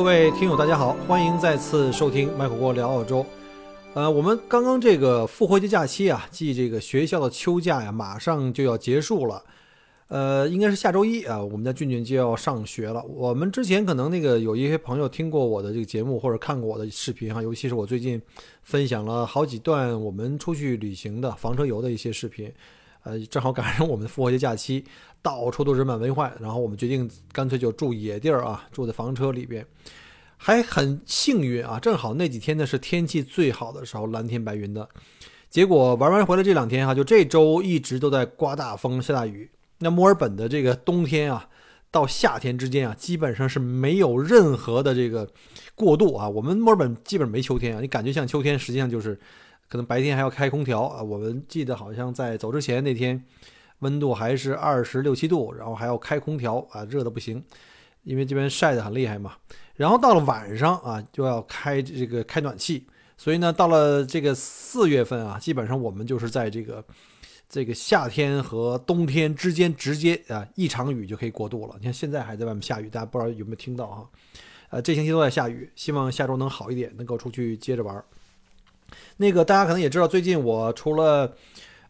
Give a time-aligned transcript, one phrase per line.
[0.00, 3.24] 各位听友，大家好，欢迎再次收听麦火锅聊澳洲。
[3.92, 9.44] 呃，我们刚刚这个复活节假期啊，即这个学校的秋假呀，马上就要结束了。
[10.08, 13.04] 呃，应该是下周一啊，我们家俊俊就要上学了。
[13.04, 18.20] 我们之前可能那个有一些朋友听过我的这个节目，或者看过我的视频哈，尤其是我最近
[18.62, 22.50] 分享了好几段我们出去旅行的房车游的一些视频。
[23.02, 24.84] 呃，正好赶上我们的复活节假期，
[25.22, 29.66] 到处都人满为患，然后我们决定干脆就住野地儿啊，住在房车里边，
[30.36, 34.86] 还很幸运啊，正好那几天呢是天气最好的时候，蓝天白云的。
[35.48, 39.50] 结果玩完回来这两天哈，就这周一直都在刮大风、下大雨。
[39.78, 41.48] 那墨尔本的这个冬天啊，
[41.90, 45.26] 到夏天之间啊，基本上是没有任何的这个
[45.74, 46.28] 过渡啊。
[46.28, 49.18] 我们墨尔本基本没秋天啊，你感觉像秋天，实际上就是。
[49.70, 51.00] 可能白天还要开空调啊！
[51.00, 53.24] 我们记得好像在走之前那天，
[53.78, 57.40] 温度还是二十六七度，然后还要开空调啊，热的不行，
[58.02, 59.36] 因为这边晒得很厉害嘛。
[59.76, 62.84] 然后到了晚上啊，就要开这个开暖气，
[63.16, 66.84] 所以呢，到了这个四月份啊，基本上我们就是在这个
[67.48, 71.76] 这个夏天和冬天之间直接啊一场雨就可以过渡了。
[71.78, 74.10] 你看现在还在外面下雨，大家不知道有没有听到哈？
[74.70, 78.04] 呃，这星期都在下雨，希望下周能好一点，能够出去接着玩。
[79.16, 81.32] 那个大家可能也知道，最近我除了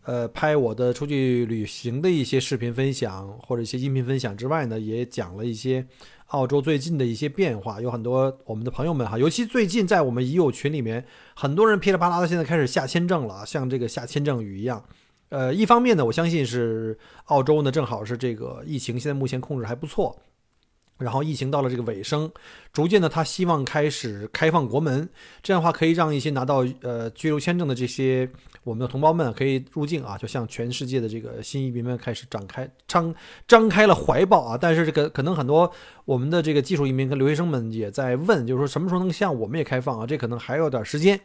[0.04, 5.86] 呃拍我的出去旅行的一些视频分享或者一些音频分享之外呢，也讲了一些
[6.28, 7.80] 澳洲最近的一些变化。
[7.80, 11.04] 有很多我们的朋友们哈，尤其最近在我们已有群里面，
[11.34, 14.82] 很多人噼里啪啦的现在开始下签证了，像这个下签证雨一样。
[15.28, 20.16] 呃，一方面呢，我相信是澳洲呢正好是这个疫情现在目前控制还不错。
[21.00, 22.31] 然后疫情到了这个尾声，
[22.72, 25.09] 逐渐的他希望开始开放国门，
[25.43, 28.28] 这样的话可以让一些拿到呃居留签证的这些
[28.62, 33.15] 我们的同胞们可以入境啊，就向全世界的这个新移民们开始展开张
[33.49, 34.59] 张开了怀抱啊。
[34.61, 35.71] 但是这个可能很多
[36.05, 40.06] 我们的这个技术移民跟留学生们也在问，就是说什么时候能向我们也开放啊？
[40.06, 41.19] 这可能还有点时间。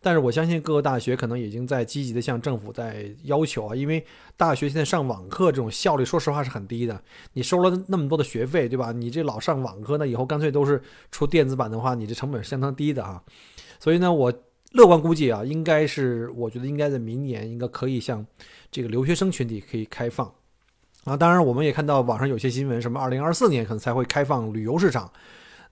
[0.00, 4.04] 但是我相信各个大学可能已经在积极的向政府在要求啊，因为
[4.36, 7.02] 大学现在上网课这种效率，说实话是很低的。
[7.32, 8.92] 你收了那么多的学费，对吧？
[8.92, 13.22] 你这老上网课，那以后干脆都是出电子版的话，你这成本是相当低的啊。
[13.80, 14.32] 所以呢，我
[14.72, 18.24] 乐观估计啊，应该是我觉得应该在明年应该可以向
[18.70, 20.32] 这个留学生群体可以开放
[21.04, 21.16] 啊。
[21.16, 25.10] 当然，我们也看到网上有些新闻，什么二零二四年可能才会开放旅游市场。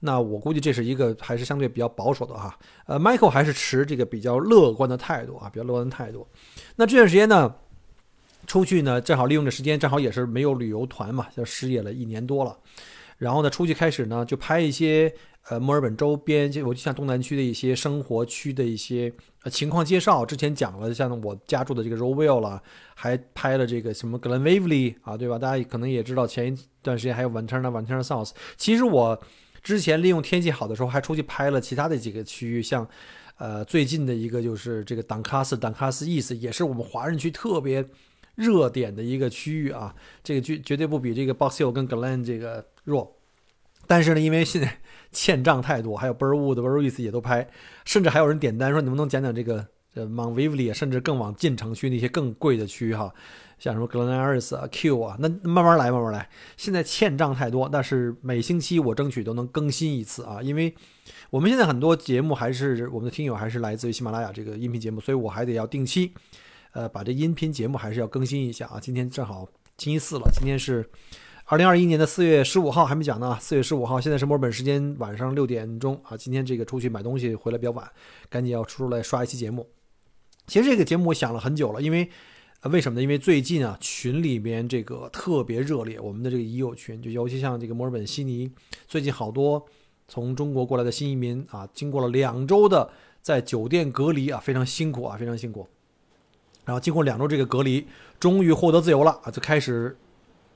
[0.01, 6.27] 那我估计这是一个还是相对比较保守的哈，呃，Michael 还是持这个比较乐观的态度啊，比较乐观的态度。
[6.77, 7.55] 那这段时间呢，
[8.47, 12.57] 出去呢，正好利用这时间，正好也是没有旅游团嘛，就失业了一年多了。
[13.17, 15.11] 然后呢，出去开始呢，就拍一些
[15.49, 19.11] 呃墨尔本周边，就我就像东南区的一些生活区的一些
[19.45, 20.27] 呃情况介绍。
[20.27, 22.63] 之前讲了像我家住的这个 Rowell 了，
[22.95, 25.39] 还拍了这个什么 Glen Waverly 啊，对吧？
[25.39, 28.33] 大家可能也知道，前一段时间还有 Ventura Ventura South。
[28.59, 29.19] 其实我。
[29.67, 32.89] 之前利用天气好的时候，还出去拍了其他的几个区域，像，
[33.37, 37.85] 呃，最近的一个就是这个党卡斯，党卡斯意思也是我们华人区特别
[38.37, 39.93] 热点的一个区域啊。
[40.23, 43.17] 这个绝绝对不比这个 Box Hill 跟 Glen 这个弱。
[43.89, 44.79] 但是呢，因为现在
[45.11, 47.49] 欠账太多，还有 Burwood、b u r w i s 也都拍，
[47.85, 53.13] 甚至还有人点单说，能不能讲讲这个呃 Mount v i v l y 甚至更往进城区那些更贵的区域哈。
[53.59, 56.29] 像什么 Glen Iris 啊、Q 啊，那慢慢来，慢慢来。
[56.59, 60.75] 现在欠账太多，但是每星期我争取都能更新一次啊，因为
[61.31, 66.13] 我们现在很多节目还是我们的听友还是来自于喜马拉雅这个音频节目，所以我还得要定期，
[66.73, 68.79] 呃，把这音频节目还是要更新一下啊。
[68.79, 69.49] 今天正好
[69.79, 70.87] 星期四了，今天是
[71.47, 73.39] 二零二一年的四月十五号，还没讲呢。
[73.41, 76.15] 四月十五号，现在是墨尔本时间晚上六点钟啊。
[76.15, 77.91] 今天这个出去买东西回来比较晚，
[78.29, 79.67] 赶紧要出来刷一期节目。
[80.47, 82.11] 其实这个节目我想了很久了，因为。
[82.63, 83.03] 为什么呢？
[83.03, 88.51] 因为最近啊，群里边这个特别热烈，我们的这个已有群，就尤其像这个墨尔本悉尼，
[88.89, 89.65] 最近好多
[90.09, 92.91] 从中国过来的新移民啊，经过了两周的
[93.23, 95.69] 在酒店隔离啊，非常辛苦啊，非常辛苦。
[96.65, 97.87] 然后经过两周这个隔离，
[98.19, 99.97] 终于获得自由了啊，就开始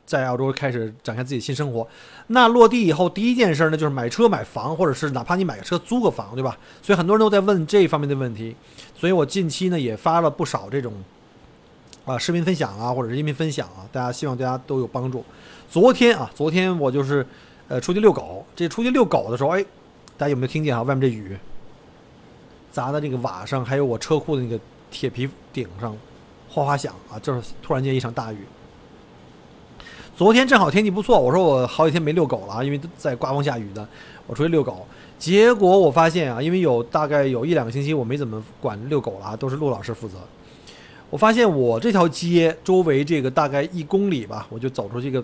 [0.04, 1.86] 在澳洲开始展开自己新生活。
[2.26, 6.58] 那落地以后，第一件事呢，就是买车买房，或者是哪怕你买个车租个房，对吧？
[6.82, 8.56] 所以很多人都在问这方面的问题。
[8.96, 10.92] 所以我近期呢，也发了不少这种。
[12.10, 15.24] 啊，视频分享啊，或者是音频分享啊，大家希望大家都有帮助。
[15.68, 17.24] 昨天啊，昨天我就是
[17.68, 18.44] 呃，出去遛狗。
[18.56, 19.62] 这出去遛狗的时候，哎，
[20.18, 20.82] 大家有没有听见啊？
[20.82, 21.38] 外面这雨
[22.72, 24.58] 砸在这个瓦上，还有我车库的那个
[24.90, 25.96] 铁皮顶上，
[26.48, 27.16] 哗哗响啊！
[27.20, 28.38] 就是突然间一场大雨。
[30.16, 33.88] 昨天正好天气不错，我说我好几天没遛狗了，因为在刮风下雨的，
[34.26, 34.84] 我出去遛狗。
[35.16, 40.16] 结果我发现啊，因为有大概有一两个星期我没怎么管遛狗了，都是陆老师负责。
[41.10, 45.22] 我发现我这条街周围这个大概一公里吧，我就走出这个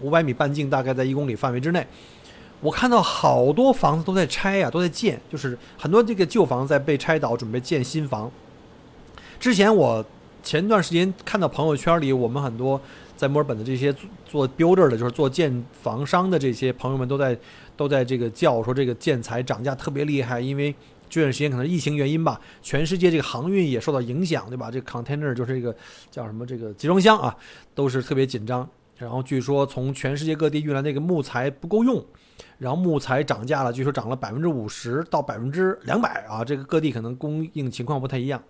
[0.00, 1.86] 五百米半径，大概在一公里范围之内。
[2.62, 8.30] 我看到好多房子都在拆呀，都在建，就是很多这个旧房在被拆倒，准备建新房。
[9.38, 10.02] 之前我
[10.42, 12.80] 前段时间看到朋友圈里，我们很多
[13.14, 13.94] 在墨尔本的这些
[14.24, 17.36] 做 builder 的，就是做建房商的这些朋友们，都在
[17.76, 20.74] 都在这个叫说这个建材涨价特别厉害，因为
[21.08, 24.70] 这段时间可能疫情原因吧，全世界这个航运也受到影响，对吧？
[24.70, 25.74] 这个 container 就是这个
[26.10, 27.36] 叫什么这个集装箱啊，
[27.74, 28.68] 都是特别紧张。
[28.96, 32.04] 然后据说从全世界各地运来那个木材不够用。
[32.58, 36.42] 然后木材涨价了，据说涨了百分之五十到百分之两百啊！
[36.42, 38.42] 这个各地可能供应情况不太一样。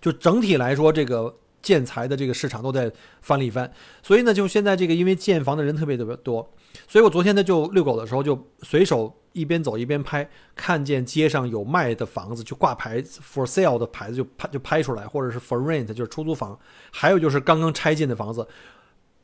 [0.00, 1.34] 就整体来说，这个
[1.64, 2.88] 建材的这个市场都在
[3.22, 3.68] 翻了一番。
[4.04, 6.48] 所以呢，就现在这个因为建房的人特别特别多，
[6.86, 16.56] 所以我昨天呢就遛狗的时候就随手一边走一边拍，看见街上有卖的房子就挂牌 for sale 的牌子就拍就拍出来，或者是 for rent 就是出租房，
[16.92, 18.46] 还有就是刚刚拆建的房子，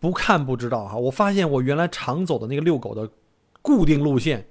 [0.00, 0.96] 不看不知道哈。
[0.96, 3.08] 我发现我原来常走的那个遛狗的。
[3.62, 4.48] 固定路线，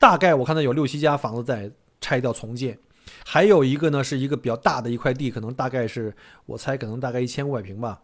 [0.00, 1.70] 大概我看到有六七家房子在
[2.00, 2.76] 拆掉重建，
[3.30, 6.16] 还有一个呢是一个比较大的一块地，可能大概是
[6.46, 8.00] 我猜可能大概一千五百平吧，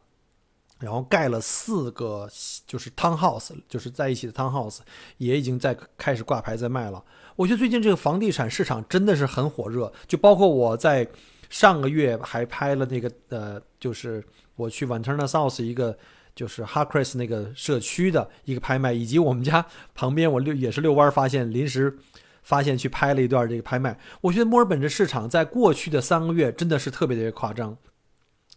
[0.80, 2.28] 然后盖了四个
[2.66, 4.80] 就是 townhouse，就是在一起的 townhouse，
[5.16, 7.02] 也已经在开始挂牌在卖了。
[7.36, 11.08] 我觉得最近这个房地产市场真的是很火热，就包括我在
[11.48, 14.22] 上个月还拍了那个呃，就是
[14.56, 15.96] 我去 Vanterna South 一个。
[16.36, 21.96] 就是 Harcris 那个社区的一个拍卖，以及我们家旁边我遛也是遛弯发现，临时
[22.44, 23.98] 发现去拍了一段这个拍卖。
[24.20, 27.76] 我觉得墨尔本这市场在过去的三个月真的是特别特别夸张。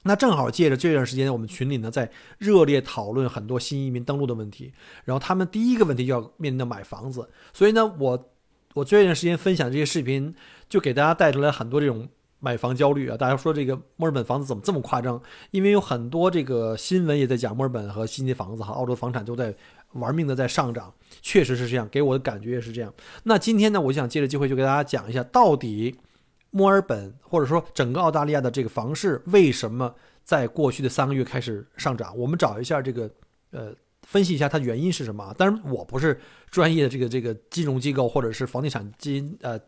[0.03, 4.71] 那正好借着这段时间，我们群里呢在热烈讨论很多新移民登陆的问题，
[5.03, 8.29] 然后他们第一个问题就要面临的买房子，所以呢，我
[8.75, 10.35] 我这段时间分享这些视频，
[10.69, 12.07] 就给大家带出来很多这种。
[12.39, 13.17] 买房焦虑啊！
[13.17, 15.19] 大家说这个墨尔本房子怎么这么夸张？
[15.49, 19.51] 因为有很多这个新闻也在讲墨尔本和悉尼房子哈，澳洲房产都在
[19.93, 22.93] 玩命的在上涨，确实是这样，给我的感觉也是这样。
[23.23, 25.95] 那今天呢，我想借着机会就给大家讲一下，到底
[26.51, 29.93] 墨尔本或者说整个澳大利亚的这个房市为什么
[30.23, 32.17] 在过去的三个月开始上涨？
[32.17, 33.09] 我们找一下这个
[33.51, 33.73] 呃，
[34.03, 35.33] 分析一下它原因是什么？
[35.37, 36.19] 当然，我不是
[36.49, 39.59] 专业的这个这个金融机构或者是房地产金呃。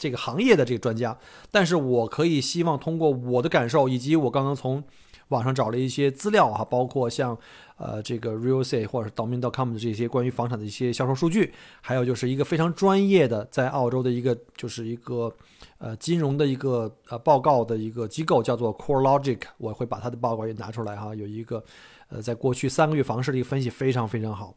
[0.00, 1.16] 这个行业的这个专家，
[1.50, 4.82] 但是我可以希望通过我的感受，以及我刚刚从
[5.28, 7.36] 网上找了一些资料哈，包括像
[7.76, 15.34] 呃这个 Real Estate 或者 Domain.com 的这些关于房产的一些销售数据，还有就是一个非常专业的在澳洲的一个就是一个
[15.78, 21.64] 呃金融的一个呃报告的一个机构叫做 Core Logic，我会把它的报告也拿出来哈，有一个
[22.08, 24.54] 呃在过去三个月房市的一个分析非常非常好，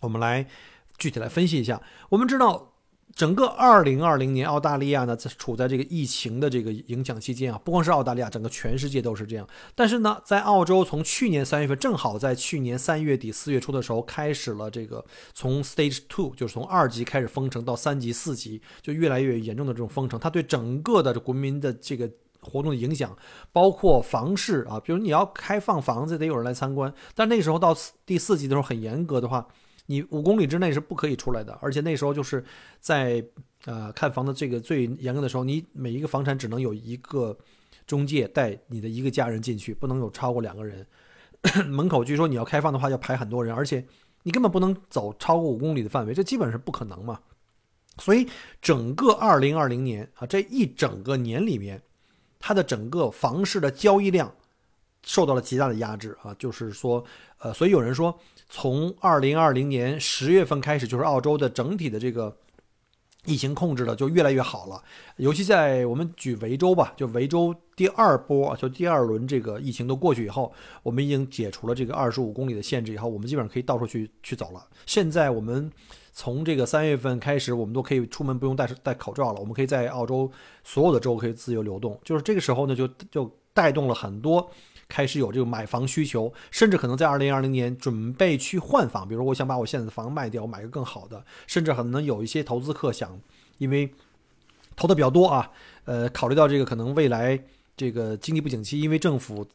[0.00, 0.46] 我们来
[0.98, 2.73] 具体来分析一下，我们知道。
[3.14, 9.48] 整个二零二零年，澳大利亚呢在处在这个疫情的这个影响期间啊，不光是澳大利亚，整个全世界都是这样。
[9.76, 23.16] 但是呢，在澳洲，从去年三月份，正好在去年三月底四月初的时候，开始了这个从 Stage Two，就是从二级开始封城到三级、四级，就越来越严重的这种封城，它对整个的国民的这个活动的影响，
[23.52, 26.92] 包括房市啊，比如你要开放房子，得有人来参观。
[27.14, 29.46] 但那个时候到第四级的时候，很严格的话。
[29.86, 32.42] 你五公里之内是不可以出来的，而且那时候就是
[32.80, 33.22] 在
[33.66, 37.36] 呃看房的这个最严格的时候，你每一个房产只能有一个
[37.86, 40.86] 中介带你的一个家人进去，不能有超过两个人。
[41.68, 43.84] 门口据说你要开放的话要排很多人，而且
[44.22, 47.20] 你根本不能走超过五公里的范围，这基本是不可能嘛。
[47.98, 48.26] 所以
[48.62, 51.82] 整个二零二零年啊这一整个年里面，
[52.38, 54.34] 它的整个房市的交易量
[55.02, 57.04] 受到了极大的压制啊，就是说
[57.36, 58.18] 呃，所以有人说。
[58.48, 62.36] 从二零二零年十月份开始，就是澳洲的整体的这个
[63.24, 64.82] 疫情控制的就越来越好了。
[65.16, 74.64] 尤其在我们举维州吧，就维州第二波，就第二轮这个疫情都过去以后，我们已经解除了这个二十五公里的限制以后，我们基本上可以到处去去走了。
[74.86, 75.70] 现在我们
[76.12, 80.30] 从这个三月份开始，我们都可以出门不用戴戴口罩了，我们可以在澳洲
[80.62, 81.98] 所有的州可以自由流动。
[82.04, 84.48] 就是这个时候呢，就就带动了很多。
[84.88, 93.18] 开始有这个买房需求，甚至可能在二零二零年准备去换房，比如我想把我现在的房卖掉，买个更好的，甚至可能有一些投资客想，
[93.58, 93.92] 因为
[94.76, 95.50] 投的比较多啊，
[95.84, 97.38] 呃，考虑到这个可能未来
[97.76, 99.46] 这个经济不景气，因为政府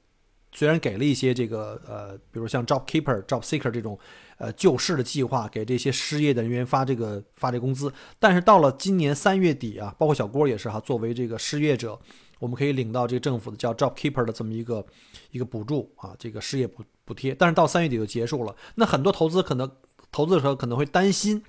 [0.52, 3.98] 虽然给了一些这个呃，比如像 Job Keeper、Job Seeker 这种
[4.38, 12.00] 呃救市的计划，给这些失业的人员发这个发这工资，但是到了今年三月底啊，包括小郭也是哈，作为这个失业者，
[12.40, 14.86] 我们可以领到这个政府的叫 Job Keeper 的这么一个
[15.32, 18.56] 一个补助啊，这个失业补补贴，但是到三月底就结束了。
[18.76, 19.72] 那很多投资可能
[20.12, 21.44] 投资者可能会担心，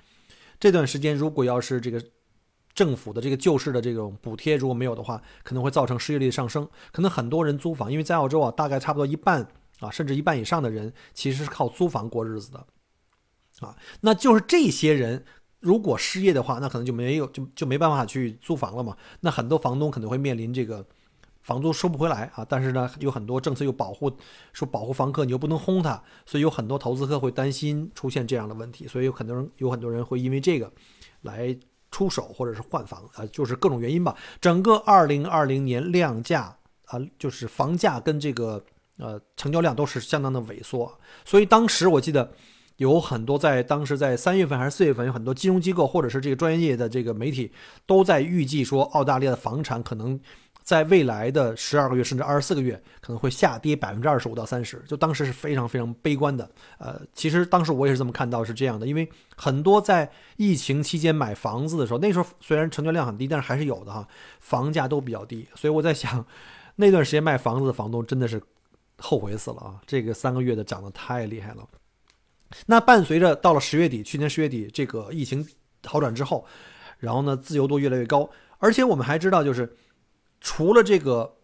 [0.59, 2.03] 这段时间如果要是这个。
[2.73, 6.65] 政府的这个救市的这种补贴如果没有的话，可能会造成失业率上升。
[6.93, 9.45] 可能很多人租房，因为在澳洲啊，大概差不多一半
[9.81, 12.65] 啊，甚至一半以上的人其实是靠租房过日子的，
[13.59, 15.25] 啊，那就是这些人
[15.61, 18.97] 如果失业的话，那可能就没有就就没办法去租房了嘛。
[19.21, 20.85] 那很多房东可能会面临这个
[21.41, 22.45] 房租收不回来啊。
[22.47, 24.11] 但是呢，有很多政策又保护
[24.51, 28.85] 说保护房客，你又不能轰他，所以有很多投资客会担心出现这样的问题。
[28.87, 30.69] 所以有很多人有很多人会因为这个
[31.21, 31.57] 来。
[31.93, 34.15] 出手或者是换房啊，就是各种原因吧。
[34.39, 38.63] 整个二零二零年量价啊，就是房价跟这个
[38.95, 40.89] 呃成交量都是相当的萎缩。
[41.25, 42.31] 所以当时我记得
[42.77, 47.51] 有很多在当时在三月份还是四月份，有很多金融机构或者是这个专业的这个媒体
[47.85, 50.19] 都在预计说，澳大利亚的房产可能。
[50.63, 56.47] 在未来的十二个月甚至二十四个月，可能会下跌百分之二十五到三十，就当时是非常非常悲观的。
[56.77, 64.07] 呃，其实当时我也是这么看到，是这样的，因为很多在疫情期间买房子的时候，那时候虽然成交量很低，但是还是有的哈，
[64.39, 66.23] 房价都比较低，所以我在想，
[66.77, 68.39] 那段时间卖房子的房东真的是
[68.99, 69.81] 后悔死了啊！
[69.87, 71.67] 这个三个月的涨得太厉害了。
[72.65, 75.47] 那伴随着到了十月底，去年十月底这个疫情
[75.85, 76.45] 好转之后，
[76.99, 78.29] 然后呢，自由度越来越高，
[78.59, 79.75] 而且我们还知道就是。
[80.43, 81.35] 除了这个，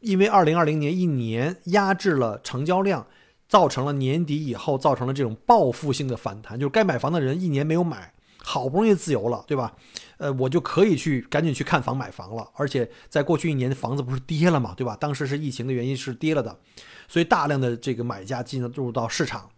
[0.00, 3.06] 因为二零二零年一年压制了成交量，
[3.48, 8.12] 造成了年底以后造成了这种报复性的反弹，就是该买房的人一年没有买，
[8.44, 9.74] 好不容易自由了，对吧？
[10.18, 12.46] 呃，我就可以去赶紧去看房买房了。
[12.56, 14.94] 而且在过去一年房子不是跌了嘛，对吧？
[15.00, 16.54] 当时是疫情的原因是跌了的，
[17.08, 19.48] 所以大量的这个买家进入到市场，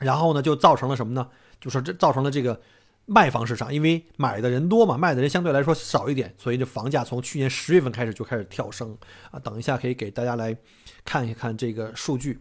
[0.00, 1.28] 然后呢，就造成了什么呢？
[1.60, 2.60] 就说这造成了这个。
[3.06, 8.96] 卖房市场，因为买的人多嘛，卖的人相对来说少一点，所以这房价从去年十月份开始就开始跳升
[9.32, 9.40] 啊。
[9.40, 10.56] 等一下可以给大家来
[11.04, 12.40] 看一看这个数据。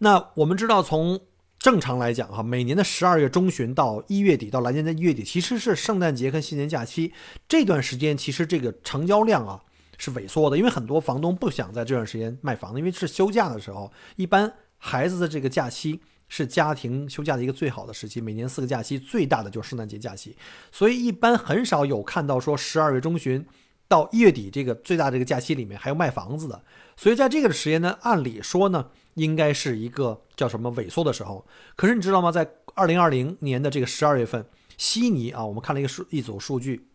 [0.00, 1.18] 那我们知道，从
[1.58, 7.14] 正常来讲哈，每年的十二月中旬到一月底，到来年的一月底，其实是圣诞节跟新年假期
[7.48, 9.62] 这段时间，其实这个成交量啊
[9.96, 16.02] 是萎缩的，因为很多房东不想在这段时间卖房子，因为是休假的时候，一般孩子的这个假期。
[16.34, 20.34] 是家庭休假的一个最好的时期，每年四个假期最大的就是圣诞节假期，
[20.70, 23.44] 所以一般很少有看到说十二月中旬
[23.86, 26.64] 到一月底这个最大这个假期里面还有卖房子的，
[26.96, 31.46] 所以在这个时间呢，按理说呢，应该是一个叫什么萎缩的时候。
[31.76, 32.32] 可是你知道吗？
[32.32, 34.42] 在二零二零年的这个十二月份，
[34.78, 36.88] 悉尼啊，我们看了一个数一组数据，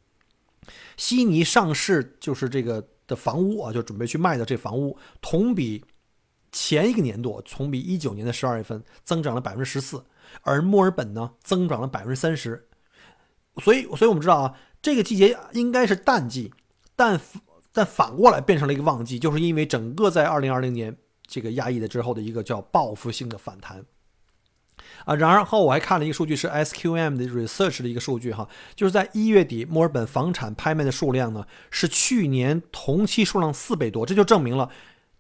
[0.98, 5.86] 悉尼上市就是这个的房屋啊，就准备去卖的这房屋同比。
[6.52, 10.06] 前一个年度，从比一九年的十二月份增长了百分之十四，
[10.42, 12.68] 而墨尔本呢增长了百分之三十，
[13.62, 16.54] 所以，所以我们知道啊，这个季节应该是淡季，
[16.96, 17.20] 但
[17.72, 23.86] 但反过来变成了一个旺季，就是因为整个在二零二零年这个压抑的之后的一个叫报复性的反弹
[25.06, 25.16] 啊。
[25.16, 34.72] 然后我还看了一个数据，是 SQM 的 research 的一个数据哈，就是在一月底，墨尔本房产拍卖的数量呢是去年同期数量四倍多，这就证明了。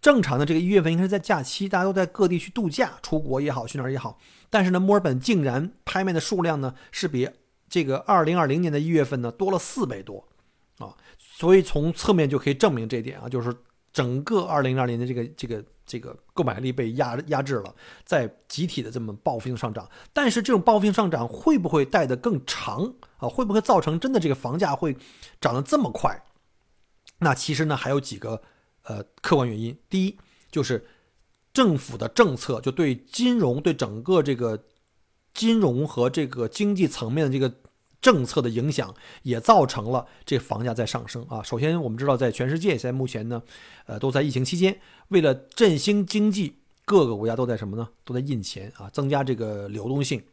[0.07, 4.17] 正常的这个一月份应该是在假期，大家都在各地去度假、出国也好，去哪儿也好。
[4.49, 7.29] 但是呢，墨尔本竟然拍卖的数量呢是比
[7.67, 10.25] 这个二零二零年的一月份呢多了四倍多
[10.77, 10.95] 啊！
[11.17, 13.53] 所以从侧面就可以证明这一点啊，就是
[13.91, 19.89] 整个二零二零年的这个这个这个购买力被压压制了，在集体的这么报复性上涨。
[20.13, 23.27] 但是这种报复性上涨会不会带得更长啊？
[23.27, 24.95] 会不会造成真的这个房价会
[25.41, 26.23] 涨得这么快？
[27.19, 28.41] 那其实呢还有几个。
[28.87, 30.17] 呃，客观原因，第一
[30.49, 30.87] 就是
[31.51, 34.63] 政府的政策，就对金融、对整个这个
[35.33, 37.53] 金融和这个经济层面的这个
[37.99, 41.43] 政策的影响，也造成了这房价在上升啊。
[41.43, 43.43] 首先，我们知道，在全世界现，在目前呢，
[43.87, 44.79] 呃，都在疫情期间，
[45.09, 47.89] 为了振兴经济，各个国家都在什么呢？
[48.05, 50.23] 都在印钱啊，增加这个流动性。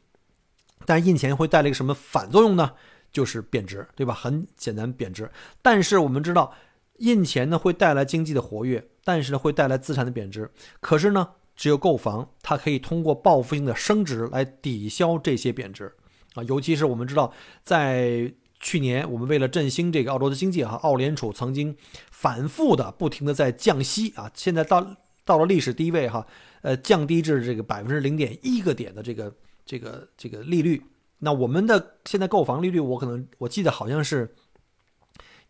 [0.86, 2.72] 但印钱会带来一个什么反作用呢？
[3.10, 4.14] 就是贬值，对吧？
[4.14, 5.28] 很简单，贬值。
[5.60, 6.54] 但是我们知道。
[6.98, 10.48] 印钱呢会带来经济的活跃，但是呢会带来资产的贬值。
[10.80, 15.92] 可是呢，只有购房，它可以通过报复性的升值来抵消这些贬值
[16.34, 16.42] 啊。
[16.44, 17.32] 尤其是我们知道，
[17.62, 21.76] 在去年，我们为了振兴这个澳洲的经济哈，澳联储曾经
[22.12, 24.30] 反复的、不停的在降息啊。
[24.32, 26.24] 现在到到了历史低位哈，
[26.62, 29.34] 呃，降低至这个百分之零点一个点的这个
[29.66, 30.80] 这个这个利率。
[31.18, 34.32] 那我们的现在购房利率，我可能我记得好像是。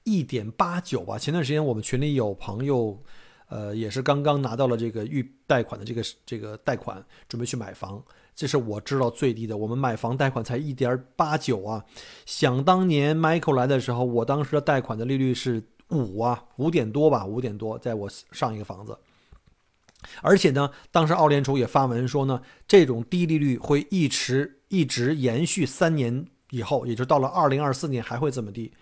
[0.04, 1.18] 一点八九吧。
[1.18, 3.02] 前段时间我们群里有朋友，
[3.48, 8.02] 呃，也是刚刚拿到了这个预贷款的这个这个贷款，准备去买房。
[8.34, 11.84] 这是我知道最低的，我们买房贷款才一点八九啊。
[12.26, 18.98] 想当年 Michael 来的时候，我当时的贷款的利率是五啊，五点多吧，五点多，在我上一个房子。
[20.20, 28.72] 而且呢，当时澳联储也发文说呢，这种低利率会一直一直延续三年以后，也就到了二零二四年还会这么低。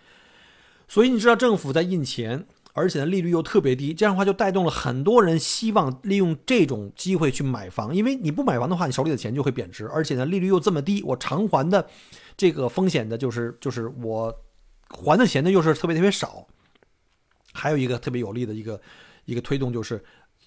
[0.93, 2.45] 所以你知道政府在印钱。
[2.75, 11.87] 而且呢，利率又特别低，这样的话就带动了很多人希望利用这种机会去买房，因为你不买房的话，你手里的钱就会贬值，而且呢，利率又这么低，我偿还的
[12.35, 14.35] 这个风险的，就是就是我
[14.89, 16.47] 还的钱呢又是特别特别少。
[17.53, 18.81] 还有一个特别有利的一个
[19.27, 20.03] 一个推动就是，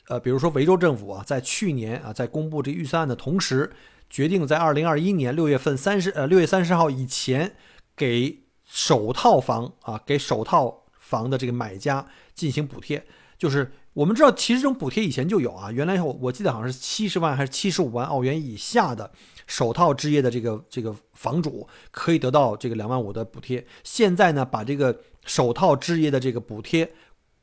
[0.07, 3.71] 呃，比如说维州政府啊，在去年啊，在公布这预算案的同时，
[4.09, 7.55] 决定在二零二一年六月份三十呃六月三十号以前
[7.95, 10.81] 给首套房啊给首套。
[11.05, 12.03] 房的这个买家
[12.34, 13.05] 进行补贴，
[13.38, 15.72] 就是我们知道，其实这种补贴以前就有啊。
[15.72, 19.12] 原来我我记得好像是七十万还是七十五万澳元以下的
[19.45, 23.63] 首套置业的这个这个房主可以得到这个两万五的补贴。
[23.84, 26.91] 现在呢，把这个首套置业的这个补贴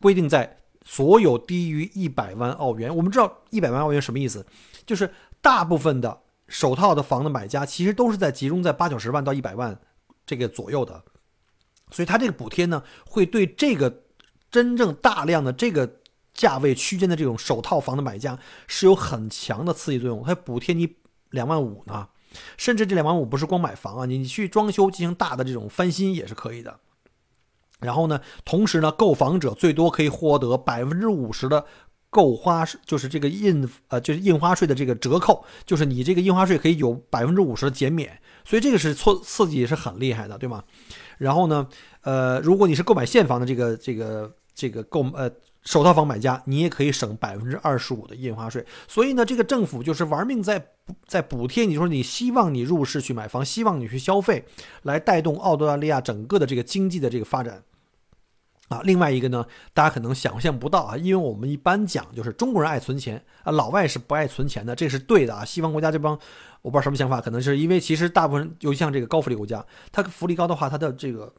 [0.01, 2.95] 规定在所有低于一百万澳元。
[2.95, 4.45] 我们知道一百万澳元什么意思？
[4.85, 5.09] 就是
[5.41, 9.79] 大部分的首套的房的买家其实都是在集中在八九十万到一百万
[10.27, 11.05] 这个左右的。
[11.93, 14.03] 所以它这个补贴呢，会对这个
[14.51, 15.99] 真正大量的这个
[16.35, 20.25] 价位区间的这种首套房的买家是有很强的刺激作用。
[20.25, 20.97] 它补贴你
[21.31, 22.09] 两万五呢，
[22.57, 26.81] 甚至这两万五不是光买房啊，你去装修进行大的这种翻新也是可以的。
[27.81, 31.67] 然后呢，同时呢，购房者最多可以获得百分之五十的
[32.13, 38.13] 购花，就是这个印呃就是印花税的这个折扣，就是你这个印花税可以有百分之五十的减免。
[38.45, 40.63] 所以这个是刺刺激是很厉害的，对吗？
[41.17, 41.67] 然后呢，
[42.03, 45.31] 呃，如果你是购买现房的这个这个这个购呃
[45.63, 48.63] 首套房买家，你也可以省百分之二十五的印花税。
[48.87, 50.63] 所以呢，这个政府就是玩命在
[51.07, 54.45] 在补贴，你说你希望你入市去买房，希望你去消费，
[54.83, 57.63] 来带动澳大利亚整个的这个经济的这个发展。
[58.73, 65.45] 啊，另外一个呢，大家可能想象不到啊，因为我们一般讲就是中国人爱存钱啊，老外是不爱存钱的，这是对的啊。
[65.45, 66.19] 西方国家这帮
[66.63, 71.33] 我不知道什么想法，可能是因为其实大部分人，尤其像这个高福利国家，它福利高的话，它的这个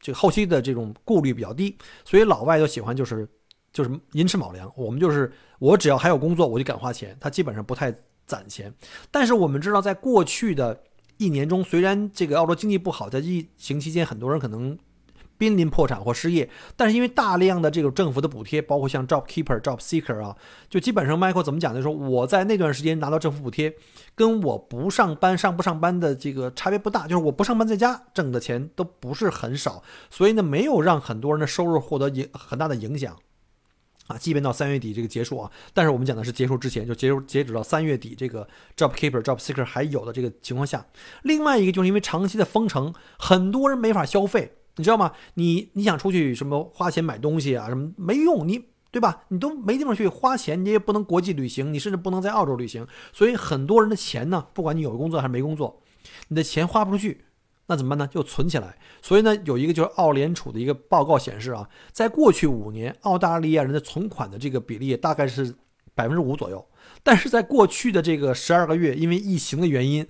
[0.00, 3.28] 这个后期的这种顾虑比较低，所以老外都喜欢就是
[3.72, 4.70] 就是寅吃卯粮。
[4.76, 7.94] 我们就是我只要还有工作，我就敢花钱，他基本上不太
[8.26, 8.72] 攒钱。
[9.10, 10.78] 但是我们知道，在过去的
[11.16, 14.78] 一年中，虽然这个澳洲经济不好，在疫情期间，很多人可能。
[15.38, 20.36] 濒临破产或失业，但是因为大量的这种政府的补贴，包括像 Job Keeper、Job Seeker 啊，
[20.68, 21.82] 就基本上 Michael 怎么讲呢？
[21.82, 23.74] 说我在那段时间拿到政府补贴，
[24.14, 33.16] 跟我不上班、上不上班的这个差别不大，就是我不上班在家挣的钱都不是很少，所以呢，没有让很多人的收入获得影很大的影响
[34.06, 34.16] 啊。
[34.16, 40.86] 即便到三月底这个结束啊，但是我们讲的是结束之前，就结束截止到三月底这个 Job Keeper、Job Seeker 还有的这个情况下，
[41.22, 44.52] 另外一个就是因为长期的封城，很多人没法消费。
[44.76, 45.12] 你知道吗？
[45.34, 47.68] 你你想出去什么花钱买东西啊？
[47.68, 49.24] 什么没用，你对吧？
[49.28, 52.86] 你都没地方去花钱，你也不能国际旅行，你甚至不能在澳洲旅行。
[53.12, 55.82] 所以很多人的钱呢，不管你有工作还是没工作，
[56.28, 57.24] 你的钱花不出去，
[57.66, 58.06] 那怎么办呢？
[58.06, 58.78] 就存起来。
[59.02, 65.54] 所以呢，有一个就是澳联储的一个报告显示啊，在过去五年，澳大利亚人的存款的这个比例大概是
[65.94, 66.66] 百分之五左右，
[67.02, 70.06] 但是在过去的这个十二个月，因为疫情的原因。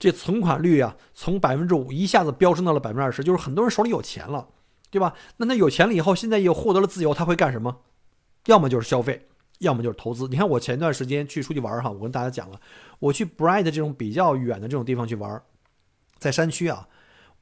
[0.00, 4.48] 这存款率啊，从百分之五一下子飙升到了百分之二十，就是很多人手里有钱了，
[4.90, 5.14] 对吧？
[5.36, 7.82] 那他有钱了以后，现在又获得了自由，他会干什么？
[8.46, 10.26] 要么就是消费，要么就是投资。
[10.28, 12.58] 你看我前段时间去出去玩哈，我跟大家讲了，
[12.98, 15.42] 我去 Bright 这种比较远的这种地方去玩，
[16.18, 16.88] 在山区啊，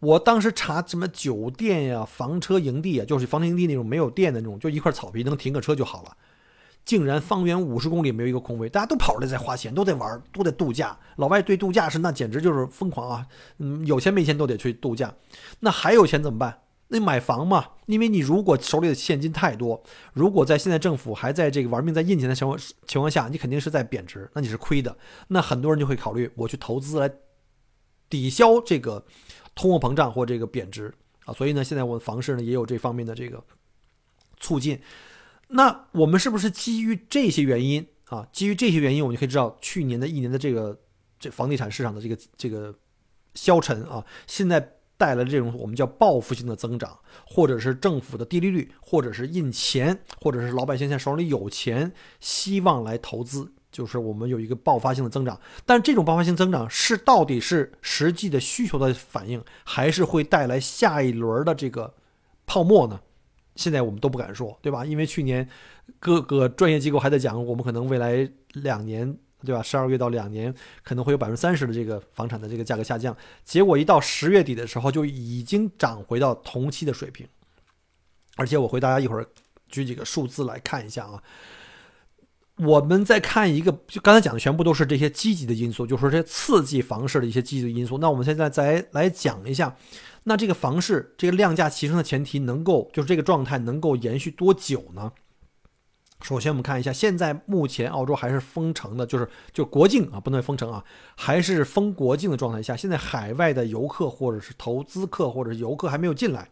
[0.00, 6.16] 我当时查什么酒店呀、房车营地啊，就是房车营地那种没有电的那种，就一块草皮能停个车就好了。
[6.88, 10.98] 竟然方圆五十公里没有一个空位，大家都跑出来在花钱，都在玩，都在度假。
[11.16, 13.26] 老外对度假是那简直就是疯狂啊！
[13.58, 15.14] 嗯，有钱没钱都得去度假。
[15.60, 16.62] 那还有钱怎么办？
[16.88, 19.82] 那买房嘛，因为你如果手里的现金太多，
[20.14, 24.96] 如果在现在政府还在这个玩命在印钱的情况情况下，你肯定是在贬值，那你是亏的。
[25.26, 27.10] 那很多人就会考虑我去投资来
[28.08, 29.04] 抵消这个
[29.54, 30.94] 通货膨胀或这个贬值
[31.26, 31.34] 啊。
[31.34, 33.44] 所以呢，现在我们房市呢也有这方面的这个
[34.40, 34.80] 促进。
[35.48, 38.28] 那我们是不是基于这些原因啊？
[38.32, 40.78] 基于这些原因，我们就可以知道去年的一年的这个
[41.18, 42.74] 这房地产市场的这个这个
[43.34, 55.40] 消沉啊，现在带来这种我们叫报复性的增长，或者是政府的低利率，或者是印钱，或者是老百姓现在手里有钱，希望来投资，就是我们有一个爆发性的增长。
[55.64, 61.94] 但这种爆发性增长是到底是实际的需求的反应，还是会带来下一轮的这个
[62.44, 63.00] 泡沫呢？
[63.58, 64.84] 现在我们都不敢说，对吧？
[64.84, 65.46] 因为去年
[65.98, 69.60] 各个专业机构还在讲，我们可能未来两年，对吧？
[69.60, 73.14] 十二月到两年可能会有百分之三十的这个房产的这个价格下降。
[73.44, 77.26] 结果一到十月底的时候，就已经涨回到同期的水平。
[78.36, 79.26] 而且我回大家一会儿
[79.68, 81.20] 举几个数字来看一下啊。
[82.58, 87.98] 我们再看一个，就刚才讲的全部都是这些积极的因素，就是说这些刺激房市的一些积极的因素。
[87.98, 89.76] 那我们现在再来讲一下。
[90.28, 95.10] 那这个房市这个量价齐升的前提能够就是这个状态能够延续多久呢？
[96.20, 100.84] 首先我们看一下，现在目前澳洲还是封城的，就是就国境啊不能封城啊，
[101.16, 102.76] 还是封国境的状态下。
[102.76, 106.50] 现在海外的游客或者是投资客或者是游客还没有进来，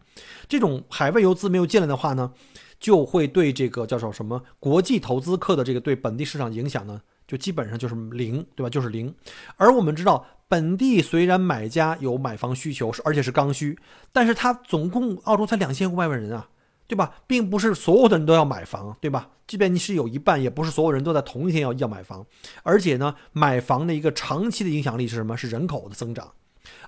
[0.48, 2.32] 这种海外游资没有进来的话呢，
[2.78, 8.70] 就会对这个叫做什么国际投资客的这个对本地市场影响呢，就基本上就是零，对吧？
[8.70, 9.14] 就是零。
[9.56, 10.26] 而我们知道。
[10.48, 13.76] 本地虽然买家有买房需求，是而且是刚需，
[14.12, 16.48] 但是它总共澳洲才两千五百万人啊，
[16.86, 17.16] 对吧？
[17.26, 19.28] 并不是所有的人都要买房，对吧？
[19.48, 22.24] 即便你是有一半，也不是所有人都在同一天要要买房。
[22.62, 25.36] 而且呢，买房的一个长期的影响力是什么？
[25.36, 26.30] 是人口的增长。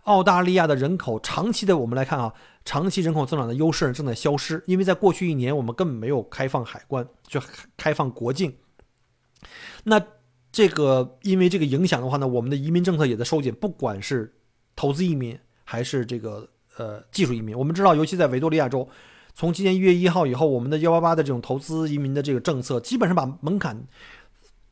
[0.04, 2.32] 澳大利亚的人口长期的，我们来看啊，
[2.64, 7.42] 长期人口增长的优势正在消失，因为在过去一年我们根本没有开放海关，就
[7.76, 8.56] 开放国境。
[9.82, 10.00] 那。
[10.58, 14.34] 这个因为这个影响的话呢，我们的移民政策也在收紧，不管是
[14.74, 17.56] 投资移民还是这个呃技术移民。
[17.56, 18.88] 我们知道，尤其在维多利亚州，
[19.36, 23.86] 从今年一月一号以后，我们的幺八八的这种投资移民的这个政策，基本上把门槛。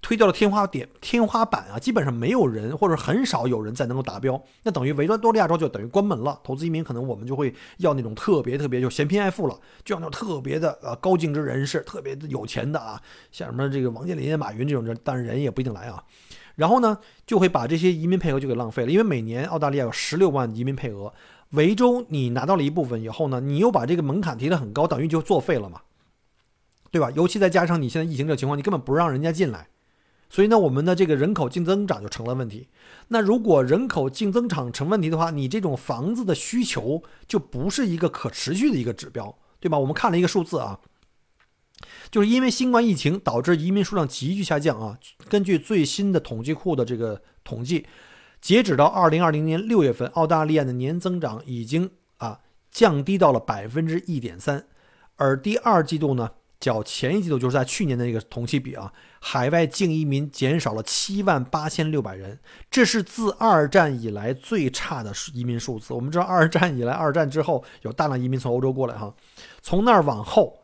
[0.06, 6.38] 推掉了天花点天花板啊，基本上没有人或者很少有人再能够达标，那等于维多利亚州就等于关门了。
[6.44, 16.00] 投资移民可能我们就会要那种特别特别就嫌贫爱富了，就要那种特别的呃高净值人士，特别的有钱的啊，像什么这个王健林、马云这种人，但是人也不一定来啊。
[16.54, 21.12] 然后呢，就会把这些移民配额就给浪费了，因为每年澳大利亚有十六万移民配额，
[21.50, 25.80] 维州你拿到了一部分以后呢，你又把这个门槛提得很高，等于就作废了嘛，
[26.92, 27.10] 对吧？
[27.16, 29.66] 尤其再加上你现在疫情这情况，你根本不让人家进来。
[30.28, 32.68] 所以呢，我们的这个人口净增长就成了问题。
[33.08, 39.78] 那如果人口净增长成问题的话，你这种房子的需求就不是一个可持续的一个指标，对吧？
[39.78, 40.80] 我们看了一个数字啊，
[42.10, 44.98] 就是因为新冠疫情导致移民数量急剧下降啊。
[45.28, 47.86] 根据最新的统计库的这个统计，
[48.40, 54.66] 截止到二零二零年六月份，澳大利亚的年增长已经啊降低到了百分之一点三，
[55.14, 56.32] 而第二季度呢？
[56.58, 62.38] 较前一季度，就是在去年的那个同期比啊，海外净移民减少了七万八千六百人，
[62.70, 65.92] 这是自二战以来最差的移民数字。
[65.92, 69.14] 我们知道，二战以来，二战之后有大量移民从欧洲过来哈，
[69.62, 70.58] 从那儿往后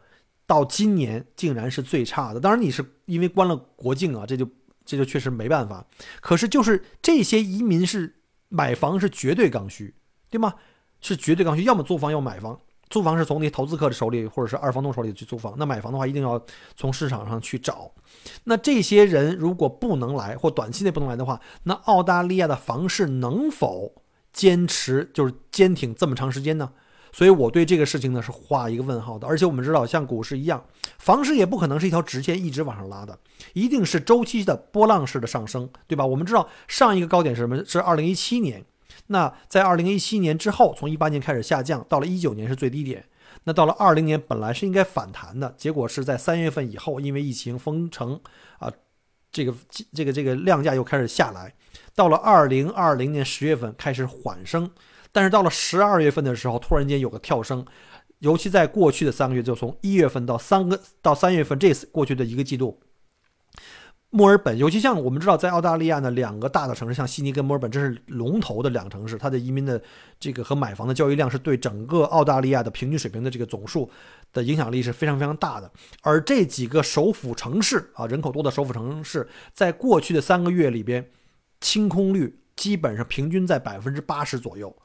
[0.46, 2.40] 到今年，竟然是最差的。
[2.40, 4.48] 当然，你是因为关了国境啊，这就
[4.84, 5.86] 这就确实没办法。
[6.20, 8.14] 可是，就是这些移民是
[8.48, 9.94] 买房是绝对刚需，
[10.30, 10.54] 对吗？
[11.00, 12.58] 是绝对刚需，要么租房，要么买房。
[12.92, 15.54] 租房是从那投资客的手里，或者是二房东手里去租房。
[15.56, 16.38] 那买房的话，一定要
[16.76, 17.90] 从市场上去找。
[18.44, 23.90] 那这些人如果不能来，或短期内不能来的话，那澳大利亚的房市能否
[24.30, 26.70] 坚持，就是坚挺这么长时间呢？
[27.12, 29.26] 所以我对这个事情呢是画一个问号的。
[29.26, 30.62] 而且我们知道，像股市一样，
[30.98, 33.18] 房市也不可能是一条直线一直往上拉的，
[33.54, 36.04] 一定是周期的波浪式的上升，对吧？
[36.04, 37.64] 我们知道上一个高点是什么？
[37.64, 38.62] 是二零一七年。
[39.12, 43.04] 那在二零一七年之后，从一八年开始下降，到了一九年是最低点。
[43.44, 48.20] 那到了二零年，本来是应该反弹的，结果是在三月份以后，因为疫情封城
[48.58, 48.72] 啊，
[49.30, 49.54] 这个
[49.92, 51.54] 这个这个量价又开始下来。
[51.94, 54.70] 到了二零二零年十月份开始缓升，
[55.10, 57.66] 但是到了十二月份的时候，突然间有个跳升，
[58.20, 62.80] 尤其在过去的三个月，就从一月份到三个到三月份，这次过去的一个季度。
[64.14, 69.80] 墨尔本，尤其像我们知道，在澳大利亚呢，两个大的城市，像悉尼跟墨尔本，这是龙头的两个城市，它的移民的
[70.20, 73.90] 这个和买房的交易量是对整个澳大利亚的平均水平的这个总数
[74.30, 75.72] 的影响力是非常非常大的。
[76.02, 81.08] 而这几个首府城市啊，人口多的首府城市，在过去的三个月里边，
[81.62, 84.76] 清空率基本上平均在百分之八十左右。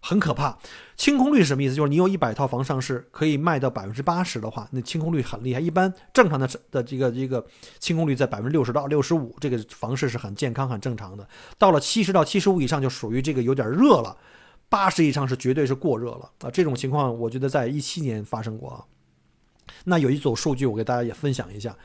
[0.00, 0.56] 很可怕，
[0.96, 1.74] 清空率是什么意思？
[1.74, 5.60] 就是你有一百套房上市，可以卖到百分之八十的话，那清空率很厉害。
[5.60, 7.44] 一般正常的的这个这个
[7.80, 11.28] 清空率在百分之六十到六十五，这个房市是很健康、很正常的。
[11.58, 14.16] 到了七十到七十五以上，就属于这个有点热了；
[14.68, 16.50] 八十以上是绝对是过热了啊。
[16.50, 18.84] 这种情况，我觉得在一七年发生过啊。
[19.84, 21.76] 那有一组数据，我给大家也分享一下。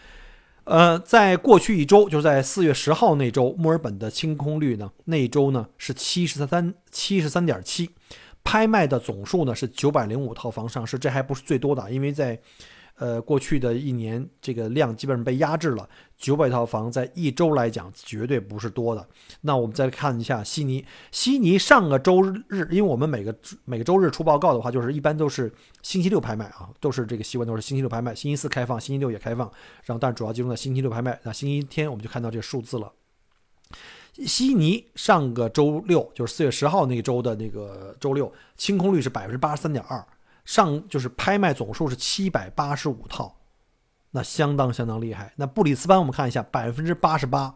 [0.65, 7.89] 呃，在过去一周，就是在四月十号那周，墨尔本的清空率呢，那一周呢是七十三七十三点七，
[8.43, 12.39] 拍卖的总数呢是九百零五套房上市，这还不是最多的，因为在
[12.97, 19.05] 呃，过去的一年这个量基本上被压制了，九百套房在一周来讲绝对不是多的。
[19.41, 25.51] 那我们再看一下悉尼，悉尼上个周日，因为我们每个每个周日出报告的话，就是一般都是
[25.81, 29.51] 星期六拍卖啊，都是这个习惯，都是星期六拍卖，星期四开放，星期六也开放，
[29.85, 31.19] 然后但主要集中在星期六拍卖。
[31.23, 32.91] 那星期天我们就看到这个数字了。
[34.13, 40.05] 悉尼上个周六就是四月十号那周的那个周六，清空率是百分之八十三点二，
[40.45, 43.37] 上就是拍卖总数是七百八十五套，
[44.11, 45.33] 那相当相当厉害。
[45.37, 47.55] 那布里斯班我们看一下，百分之八十八，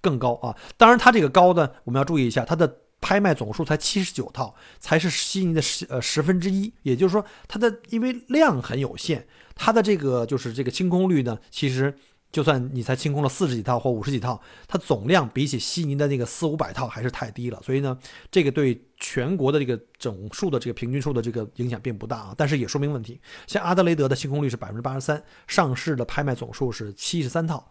[0.00, 0.56] 更高啊。
[0.76, 6.72] 当然它这个高呢，我们要注意一下，它的拍卖总数才七十九套，才是悉尼的十呃十分之一。
[6.82, 11.96] 也就是说，它的因为量很有限，它的这个就是这个清空率呢，其实。
[12.30, 17.96] 就算你才清空了四十几套或五十几套，它总量比起悉尼的那个四五百套还是太低了，所以呢，
[18.30, 23.18] 这个对全国的这个总数的这个平均数的这个影响并不大啊，但是也说明问题。
[23.46, 27.70] 像阿德雷德的清空率是百分之八十三，上市的拍卖总数是七十三套。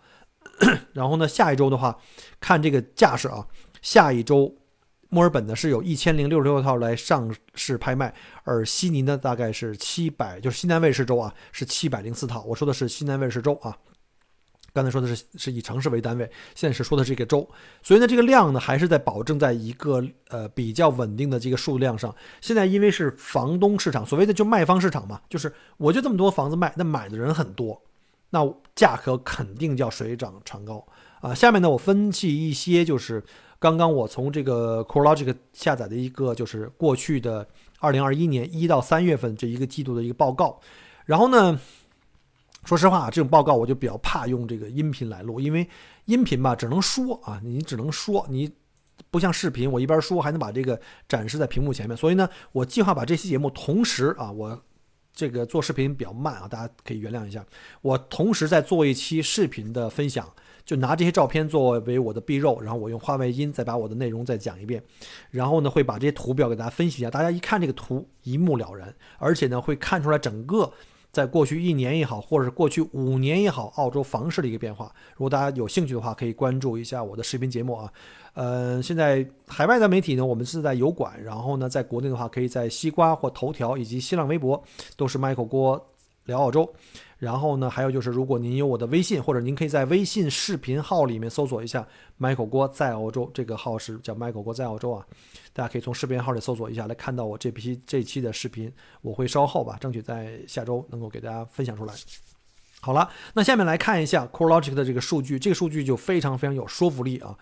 [0.93, 1.99] 然后呢，下一周的话，
[2.39, 3.45] 看这个架势啊，
[3.81, 4.55] 下一周
[5.09, 8.11] 墨尔本呢是有一千零六十六套来上市拍卖，
[8.43, 12.43] 而悉尼呢大概是七百，就是西南卫视州啊是七百零四套。
[12.43, 13.77] 我说的是西南卫视州啊。
[14.77, 17.49] 刚才说的是是以城市为单位，现在是说的是这个州，
[17.81, 22.13] 所以呢，这个量呢还是在保证在一个呃比较稳定的这个数量上。
[22.41, 27.81] 现在因为是房东市场，所谓的就卖方市场嘛，就是我就这么多房子卖，那买的人很多，
[28.29, 30.85] 那价格肯定叫水涨船高
[31.21, 31.33] 啊。
[31.33, 33.23] 下面呢，我分析一些就是
[33.57, 37.47] 刚刚我从这个 CoreLogic 下载的一个就是过去的
[37.79, 40.59] 二零二一年一到三月份这一个季度的一个报告，
[41.05, 41.59] 然后呢。
[42.67, 45.65] 说实话，这种报告我就比较怕用这个音频来录，因为
[46.03, 48.51] 音频吧只能说啊，你只能说，你
[49.09, 50.77] 不像视频，我一边说还能把这个
[51.07, 51.95] 展示在屏幕前面。
[51.95, 54.61] 所以呢，我计划把这期节目同时啊，我
[55.13, 57.45] 这个做视频比较慢啊，大家可以原谅一下。
[57.81, 60.29] 我同时在做一期视频的分享，
[60.65, 64.83] 就拿这些照片作为我的 B 肉，然后我用话外音再把我的内容再讲一遍，
[65.31, 70.73] 然后呢会把这些图表给大家分析一下，大家一看这个图一目了然，而且呢会看出来整个。
[71.17, 74.93] 在过去一年也好，或者是过去五年也好，澳洲房市的一个变化。
[75.15, 77.91] 如果大家有兴趣的话，可以关注一下我的视频节目啊。
[78.35, 84.63] 呃，现在海外的媒体呢，我们是在油管，然后呢，在国内的话，可以在西瓜或头条以及新浪微博，
[84.95, 85.89] 都是 Michael 郭
[86.25, 86.71] 聊澳洲。
[87.17, 91.87] 然后呢，还有就是，如果您有我的微信，或者您可以在微信视频号里面搜索一下
[92.19, 95.05] Michael 郭在澳洲，这个号是叫 Michael 郭在澳洲啊。
[95.51, 98.71] 大家可以从视频号里搜索一下，来看到我这批这期的视频。
[99.01, 101.93] 我会稍后吧，争取在下周能够给大家分享出来。
[102.79, 107.35] 好了，那下面来看一下 CoreLogic 的这个数据，这个数据就非常非常有说服力啊。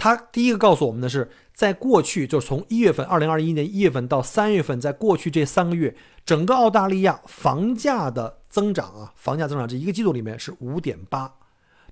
[0.00, 11.34] 他第一个告诉我们的是，在过去，就是从一月份，二零二一年一月份到三月份，在过去这三个月，整个澳大利亚房价的增长啊，房价增长这一个季度里面是五点八。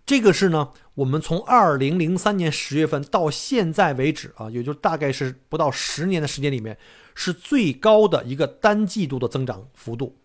[0.07, 6.79] 这个是呢，我们从二零零三年十月份到现在为止啊，也就大概是不到十年的时间里面，
[7.15, 10.17] 是最高的一个单季度的增长幅度。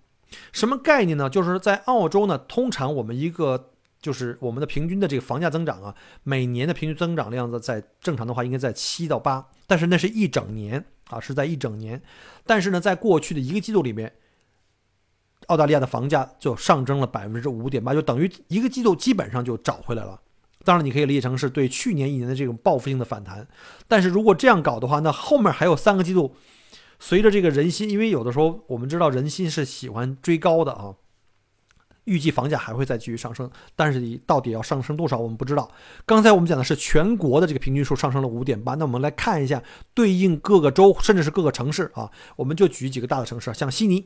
[0.53, 1.29] 什么概念呢？
[1.29, 3.71] 就是在澳洲呢，通常我们一个
[4.03, 11.99] 就是我们的平均的这个房价增长啊，每年的平均增长量呢，在正常的话应该在七到八，但是那是一整年啊，是在一整年。
[12.45, 14.13] 但是呢，在过去的一个季度里面。
[15.47, 20.17] 澳大利亚的房价就上升了百分之五点八，就等于一个季度基本上就找回来了。
[20.63, 23.45] 当然，你可以理解成是对去年一年的这种报复性的反弹。
[23.85, 26.33] 但是如果这样搞的话，那后面还有三个季度，
[26.97, 30.95] 随着这个人心，因为有的时候我们知道人心是喜欢追高的啊。
[32.05, 35.69] 预计房价还会再继续上升，但是你到底要上升多少，我们不知道。
[36.05, 39.63] 刚才我们讲的是全国的这个平均数上升了五点八，那我们来看一下
[39.93, 44.05] 对应各个州，甚至是各个城市啊，我们就举几个大的城市，像悉尼，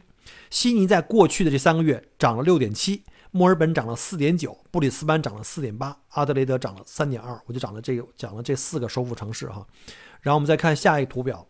[0.50, 9.66] 悉尼在过去的这三个月涨了六点七，墨尔本涨了四点九，布里斯班涨了四点八，阿德雷德涨了三点二，我就讲了这个讲了这四个首府城市哈。
[10.22, 11.48] 然后我们再看下一图表，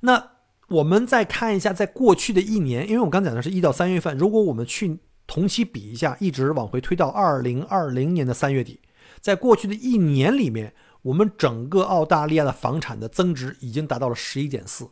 [0.00, 0.31] 那。
[0.72, 8.80] 我们再看一下，在过去的一年，因为我刚讲的是一到三月份，如果我们去同期比一下，一直往回推到二零二零年的三月底，
[9.20, 14.88] 在过去的一年里面，我们整个澳大利亚的房产的增值已经达到了十一点四。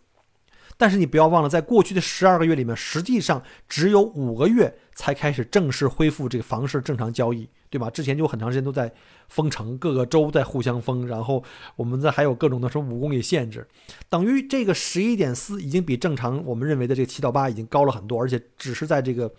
[0.81, 7.91] 但是你不要忘了，在过去的十二个月里面，实际上只有五个月才开始正式恢复这个房市正常交易，对吧？
[7.91, 8.91] 之前就很长时间都在
[9.29, 11.45] 封城，各个州在互相封，然后
[11.77, 13.69] 我们在还有各种的什么五公里限制，
[14.09, 19.31] 等于这个十一点四已经比正常我们认为的这个七到八已经高了很多，而且只是在这个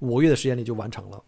[0.00, 1.22] 五个月的时间里就完成了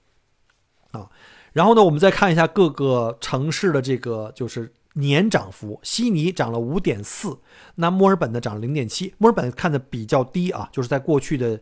[0.90, 1.08] 啊。
[1.52, 4.72] 然后呢，我们再看一下各个城市的这个就是。
[4.94, 7.38] 年涨幅，悉尼涨了五点四，
[7.76, 9.14] 那墨尔本呢涨了零点七。
[9.18, 11.60] 墨尔本看的比较低啊，就是在过去的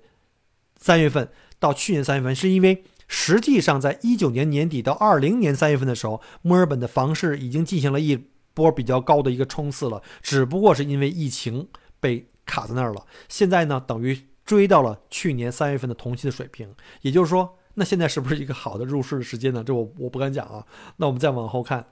[0.76, 11.68] 三月份到去年三月份，是因为实际上在一九年年底到二零年三月份的时候，墨尔本的房市已经进行了一波比较高的一个冲刺了，只不过是因为疫情
[12.00, 13.06] 被卡在那儿了。
[13.28, 19.62] 现在呢，等于追到了去年三月份的同期的水平，也就是说，那现在是不是一个好的入市的时间呢？
[19.62, 20.64] 这我我不敢讲啊。
[20.96, 21.86] 那我们再往后看。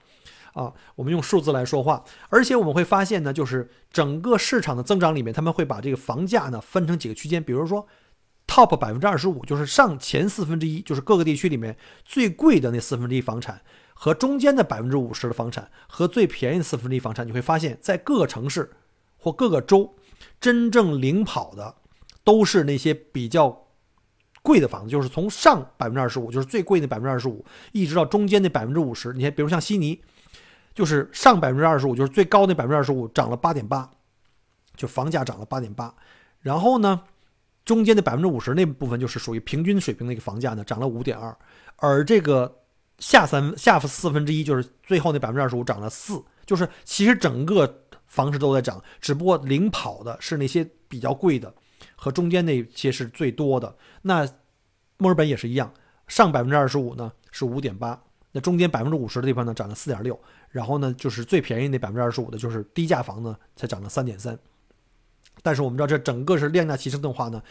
[0.56, 7.86] 啊，我们用数字来说话，而且我们会发现呢，就是整个市场的增长里面，他们会把这个房价呢分成几个区间，比如说
[8.46, 13.60] top 百分之二十五，就是上前四分之一，就是各个地区里面最贵的那四分之一房产，
[13.92, 18.72] 和中间的百分之五十的房产，和最便宜的四分之一房产，你会发现在各个城市
[19.18, 19.94] 或各个州，
[20.40, 21.74] 真正领跑的
[22.24, 23.66] 都是那些比较
[24.40, 29.12] 贵的房子，就是从上百分之二十五，就是最贵的百分之二十五，一直到中间那百分之五十。
[29.12, 30.00] 你看，比如像悉尼。
[30.76, 33.90] 就是上百分之二十五，就是最高那百分之二十五涨了八点八，
[34.76, 35.92] 就房价涨了八点八。
[36.40, 37.00] 然后呢，
[37.64, 41.34] 中间的百分之五十那部分就是属于平均水平的一个房价呢，涨了五点二。
[41.76, 42.54] 而这个
[42.98, 46.22] 下三下四分之一，就是最后那百分之二十五涨了四。
[46.44, 51.52] 就是其实整个房市都在涨，只不过领跑的是那些比较贵的，
[51.96, 53.74] 和中间那些是最多的。
[54.02, 54.28] 那
[54.98, 55.72] 墨尔本也是一样，
[56.06, 58.00] 上百分之二十五呢是五点八。
[58.36, 60.20] 那中间百分之五十的地方呢，涨了四点六，
[60.50, 64.38] 然后呢，就是最便宜那百分之二十五的，就是低价房呢，才涨了三点三。
[65.42, 67.42] 但是我们知道，这整个是量价齐升的话呢，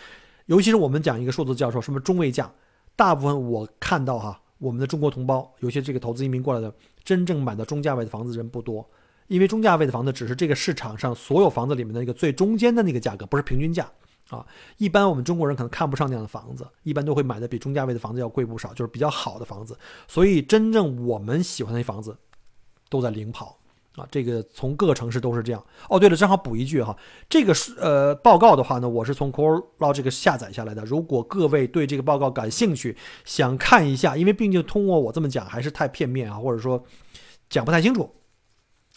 [0.46, 2.54] 尤其是我们讲一个数字叫做什么中位价，
[2.96, 6.72] 大部分我看到哈，我们的中国同胞，有些这个投资移民过来的，
[7.04, 8.88] 真正买到中价位的房子人不多，
[9.26, 13.90] 因为中价位的房子只是这个市场上所有房子里面的一个最中间的那个价格，不是平均价。
[14.30, 14.44] 啊，
[14.78, 19.78] 一般我们中国人可能看不上那样的房子，一般都会买的比中价位的房子要贵不少，就是比较好的房子。
[20.08, 22.18] 所以真正我们喜欢的房子，
[22.90, 23.60] 都在领跑
[23.96, 24.08] 啊。
[24.10, 25.64] 这个从各个城市都是这样。
[25.90, 26.98] 哦，对了，正好补一句哈，
[27.30, 30.84] 这个是呃报告的话呢，我是从 CoreLogic 下载下来的。
[30.86, 36.84] 如果各位对这个报告感兴趣，想看一下，因为毕竟通过我这么讲还是太片面啊，或者说
[37.48, 38.10] 讲不太清楚。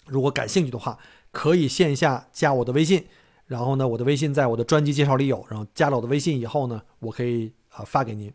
[0.07, 0.99] 如果感兴趣的话，
[1.33, 3.07] 可以线下加我的微信。
[3.49, 5.45] 然后呢，我的微信在我的专辑介绍里有。
[5.51, 8.33] 然后加了我的微信以后呢，我可以啊发给您。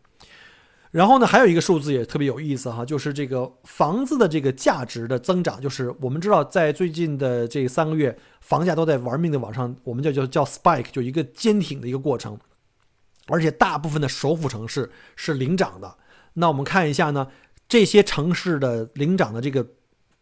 [0.90, 5.60] 然后呢，还有一个数字也特别有意思哈，就是这个房子的这个价值的增长。
[5.60, 12.38] 就是我们知道，在最近的这三个月，房价都在玩命的往上，我们叫叫叫 spike，就一个坚挺的一个过程。
[13.28, 15.96] 而且大部分的首府城市是领涨的。
[16.34, 17.28] 那我们看一下呢，
[17.68, 19.66] 这些城市的领涨的这个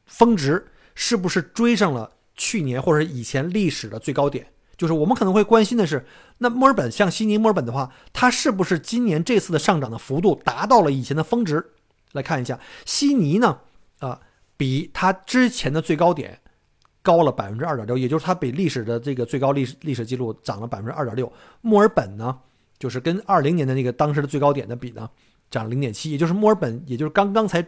[0.07, 4.52] 峰值是不是追上了去年或者以前历史的最高点？
[4.83, 6.05] 就是我们可能会关心的是，
[6.39, 11.65] 那墨尔本像悉尼、墨尔本的话，它是不是今年这次的上涨的幅度达到了以前的峰值？
[12.11, 13.61] 来看一下，悉尼呢，
[14.01, 14.21] 啊，
[14.57, 16.41] 比它之前的最高点
[17.01, 21.33] 高了百分之二点六，也就是它比历史的这个最高历史历史记录涨了百分之二点六。
[21.61, 22.41] 墨尔本呢，
[22.77, 25.09] 就是跟二零年的那个当时的最高点的比呢，
[25.49, 27.65] 涨了零点七，也就是墨尔本，也就是刚刚才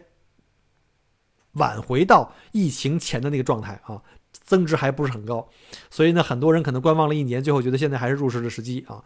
[1.53, 4.01] 挽回到疫情前的那个状态啊。
[4.43, 5.47] 增值还不是很高，
[5.89, 9.03] 所以呢，很多人可能观望了一年，最后觉得现在还是入市的时机啊。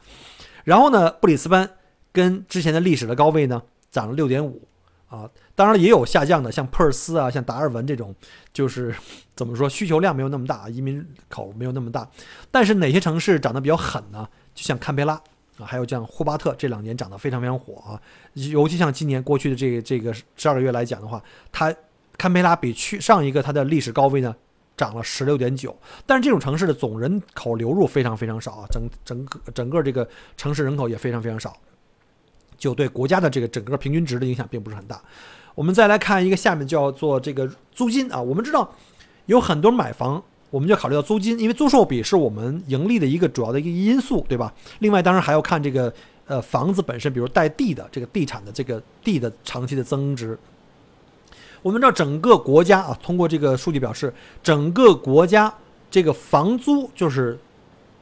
[0.63, 1.69] 然后呢，布里斯班
[2.11, 3.61] 跟之前的历史的高位呢
[3.91, 4.67] 涨了六点五
[5.07, 8.13] 啊，当然了也有下降的，像珀尔斯啊，像达尔文这种，
[8.53, 8.93] 就是
[9.35, 12.07] 怎么说需求量没有那么大，移民口没有那么大。
[12.51, 14.27] 但是哪些城市涨得比较狠呢？
[14.53, 15.13] 就像堪培拉
[15.57, 17.99] 啊，还有像霍巴特这两年涨得非常非常火啊，
[18.33, 21.73] 尤其像今年过去的这个这个十二个月来讲的话，它
[22.17, 24.35] 堪培拉比去上一个它的历史高位呢。
[24.79, 31.53] 涨了十六点九，但是这种城市的总人口流入非常非常少啊，整整个整个这个城市人口也非常非常少，
[32.57, 35.01] 就对国家的这个整个平均值的影响并不是很大。
[35.53, 38.73] 我们再来看一个，下面叫做这个租金啊，我们知道
[39.25, 44.53] 有很多买房，我们就考虑到租金，因为租售比是我们盈利的一个主要的一个因素，对吧？
[44.79, 45.93] 另外，当然还要看这个
[46.25, 50.39] 呃房子本身，比如带地的这个地产的这个地的长期的增值。
[51.61, 55.53] 我们知道整个国家啊，通过这个数据表示，整个国家
[55.91, 57.37] 这个房租就是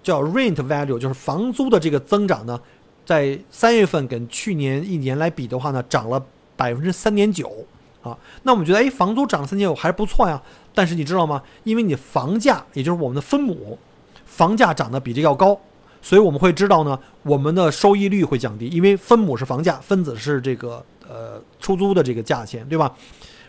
[0.04, 2.60] 叫 rent value，就是房租的这个增长呢，
[3.06, 6.24] 在三月份跟去年一年来比的话呢，涨了
[6.56, 7.66] 百分之三点九
[8.04, 8.18] 啊。
[8.44, 10.42] 那我们觉得，哎，房租涨了三点九还是不错呀。
[10.74, 11.42] 但是你知道吗？
[11.64, 13.80] 因为你房价，也就是我们的分母，
[14.26, 15.60] 房价涨得比这要高，
[16.04, 22.94] 所以我们会知道呢，我们的收益率会降低，因为分母是房价，分子是这个呃出租的这个价钱，对吧？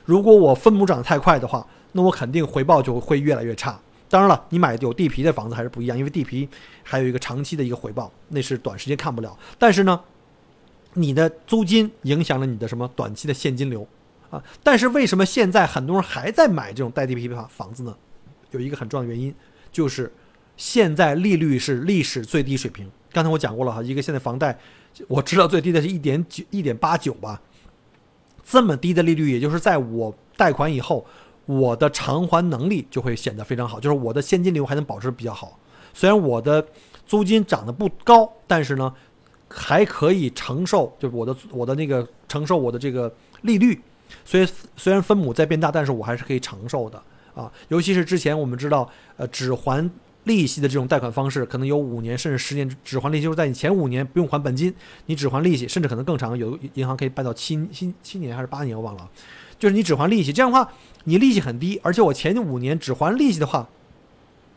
[0.09, 3.79] 如果我分母涨得太快的话，那我肯定回报就会越来越差。
[4.09, 6.49] 当然了，你买有地皮的房子还是不一样，因为地皮
[6.83, 9.39] 还有一个长期的一个回报，那是短时间看不了。
[9.59, 10.01] 但是呢，
[10.95, 13.87] 你的租金影响了你的什么短期的现金流
[14.31, 14.43] 啊？
[14.63, 17.95] 但是为什么现在很多人还在买这种带地皮房房子呢？
[18.53, 19.35] 有一个很重要的原因，
[19.71, 20.11] 就是
[20.57, 24.59] 现在利率是历史最低水平刚才我讲过了哈，一个现在房贷
[25.07, 27.39] 我知道最低的是一点九一点八九吧，
[28.51, 31.05] 这么低的利率，也就是在我贷款以后，
[31.45, 35.59] 我的偿还能力就会显得非常好，就是我的现金流还能保持比较好。
[35.93, 36.67] 虽然我的
[37.05, 38.95] 租金涨得不高，但是呢，
[39.49, 43.79] 还可以承受，就是我的我的那个承受我的这个利率。
[44.25, 47.03] 虽虽然分母在变大，但是我还是可以承受的
[47.35, 47.53] 啊。
[47.69, 48.89] 尤其是之前我们知道，
[49.19, 49.91] 呃，只还
[50.25, 54.75] 利息的这种贷款方式，可能有五年甚至十年只还利息，就是在你前五年不用还本金，
[55.07, 59.09] 你只还利息，甚至可能更长，有银行可以办到七七七年还是八年，我忘了。
[59.59, 60.71] 就是你只还利息，这样的话，
[61.05, 63.69] 你利息很低，而且我前五年只还利息的话，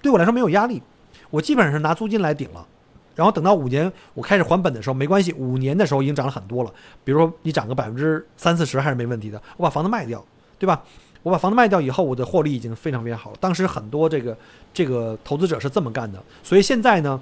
[0.01, 0.81] 对我来说没有压力，
[1.29, 2.67] 我基本上是拿租金来顶了。
[3.15, 6.73] 然后等到五年我开始还本的时候，没关系，五年的时候已经涨了很多了。
[7.03, 9.41] 比如说你涨个百分之三四十还是没问题的。
[9.57, 10.23] 我把房子卖掉，
[10.57, 10.83] 对吧？
[11.23, 13.37] 我把房子卖掉以后，我的获利已经非常非常好了。
[13.39, 14.35] 当时很多这个
[14.73, 16.21] 这个投资者是这么干的。
[16.41, 17.21] 所以现在呢，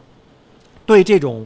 [0.85, 1.45] 对这种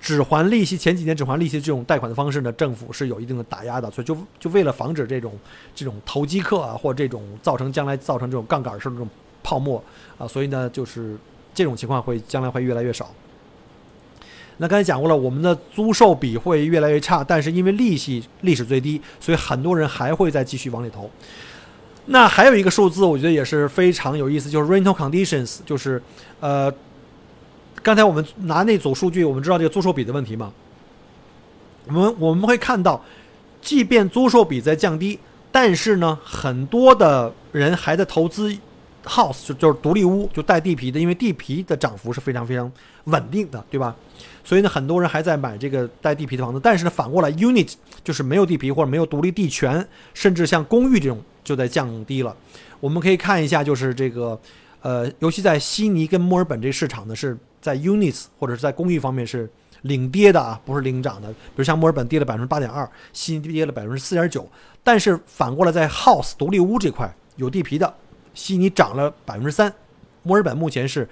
[0.00, 3.90] 只还利息、前几年只还利息这种贷款的方式呢，政府是有一定的打压的。
[3.90, 5.32] 所以就就为了防止这种
[5.74, 9.08] 这种投机客啊，或这种造成将来造成这种杠杆式的这种
[9.42, 9.82] 泡沫
[10.18, 11.16] 啊，所以呢，就是
[11.54, 13.10] 这种情况会将来会越来越少。
[14.58, 21.10] 那刚才讲过了，我们的租售比会越来越差，但是因为利息历史最低，所以很多人还会再继续往里投。
[22.12, 26.02] 那还有一个数字，我觉得也是非常有意思，就是 rental conditions，就是
[26.40, 26.72] 呃，
[27.84, 30.52] 刚才我们拿那组数据，我们知道这个租售比的问题嘛。
[31.86, 33.00] 我们我们会看到，
[33.62, 35.20] 即便租售比在降低，
[35.52, 38.52] 但是呢，很多的人还在投资
[39.10, 42.70] house，就就是独立屋，就带地皮的，因为地皮的涨幅是非常非常
[43.04, 43.94] 稳定的，对吧？
[44.44, 52.34] 所以呢，很多人还在买这个带地皮的房子，但是呢，反过来，unit 就是没有地皮或者没有独立地权，甚至像公寓这种就在降低了。
[52.78, 54.40] 我们可以看一下，就是这个，
[54.80, 59.48] 呃，尤其在悉尼跟墨尔本这市场呢，是在 units 或者是在公寓方面是
[59.82, 61.28] 领跌的啊，不是领涨的。
[61.30, 64.48] 比如像墨尔本跌了百分之八点二，悉尼跌了百分之四点九。
[64.82, 67.94] 但是反过来，在 house 独立屋这块有地皮的，
[68.40, 69.72] 悉尼涨了百分之三，
[70.22, 71.08] 墨尔本目前是。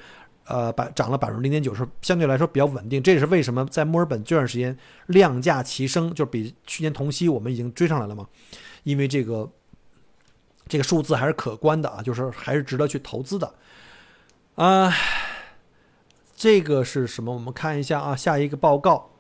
[0.50, 3.02] 呃，百涨了百分之零点九，是相对来说比较稳定。
[3.02, 4.74] 这也是为什么在墨尔本这段时间
[5.08, 8.26] 量价齐升，就是比去年同期我们已经追上来了嘛？
[8.82, 9.46] 因为这个
[10.66, 13.52] 这个数字还是可观的啊，就是还是值得去投资的。
[14.54, 14.90] 啊，
[16.34, 17.34] 这个是什么？
[17.34, 19.10] 我们看一下啊，下一个报告。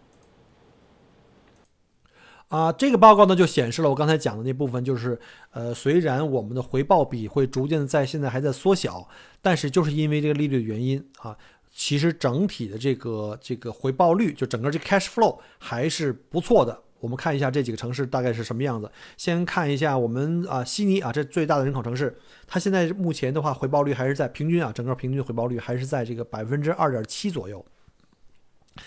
[2.48, 5.18] 啊，这个报告呢就显示了我刚才讲的那部分，就是
[5.50, 9.06] 呃，虽然我们的回报比会逐渐的在现在还在缩小，
[9.42, 11.36] 但是就是因为这个利率的原因啊，
[11.70, 16.82] 其实整体的这个这个回报率，就整个这 cash flow 还是不错的。
[17.00, 18.90] 我们看一下这几个城市大概是什么样子。
[19.16, 27.62] 先看一下我们啊，悉尼啊，这最大的人口城市，它现在目前的话回报率还是在平均啊，整个平均回报率还是在这个百分之二点七左右。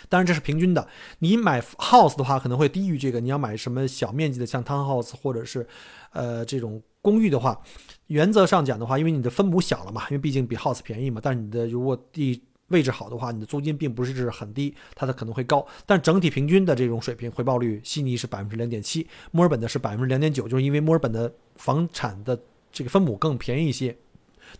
[0.10, 0.88] 当然这是平均的，
[1.20, 3.20] 你买 house 的话可能会低于这个。
[3.20, 5.68] 你要买什么小面积的，像 townhouse 或者是，
[6.12, 7.62] 呃，这种公寓的话，
[8.08, 11.20] 原则上讲的话，因为你的分母小了嘛，因为毕竟比 house 便宜嘛。
[11.24, 15.66] 但是你的如果地位置好的话，你的租金并不是很低，它的可能会高。
[15.86, 22.40] 但整体平均的这种水平回报率，悉尼是百分之零点七，墨尔本的是百分之两点九，就是因为墨尔本的房产的
[22.72, 23.96] 这个分母更便宜一些。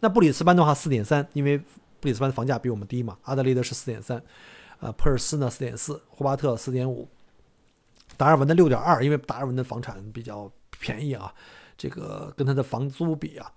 [0.02, 3.18] 那布里斯班的话四点三，因为布里斯班的房价比我们低嘛。
[3.24, 4.22] 阿德利德是四点三。
[4.82, 7.08] 啊，普尔斯呢四点四，霍巴特四点五，
[8.18, 11.32] 达尔文的六点二，因为达尔文的房产比较便宜啊，
[11.78, 13.52] 这个跟它的房租比啊。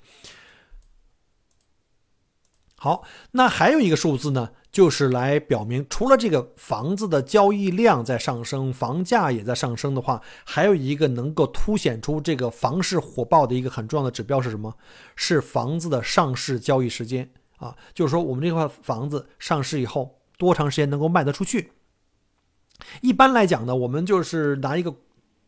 [2.76, 14.76] 好，那还有一个数字呢，就是来表明，除了这个房子的交易量在上升，房价也在上升的话，还有一个能够凸显出这个房市火爆的一个很重要的指标是什么？
[15.16, 20.20] 是房子的上市交易时间啊，就是说我们这块房子上市以后。
[20.36, 21.72] 多长时间能够卖得出去？
[23.00, 24.96] 一般来讲呢，我们就是拿一个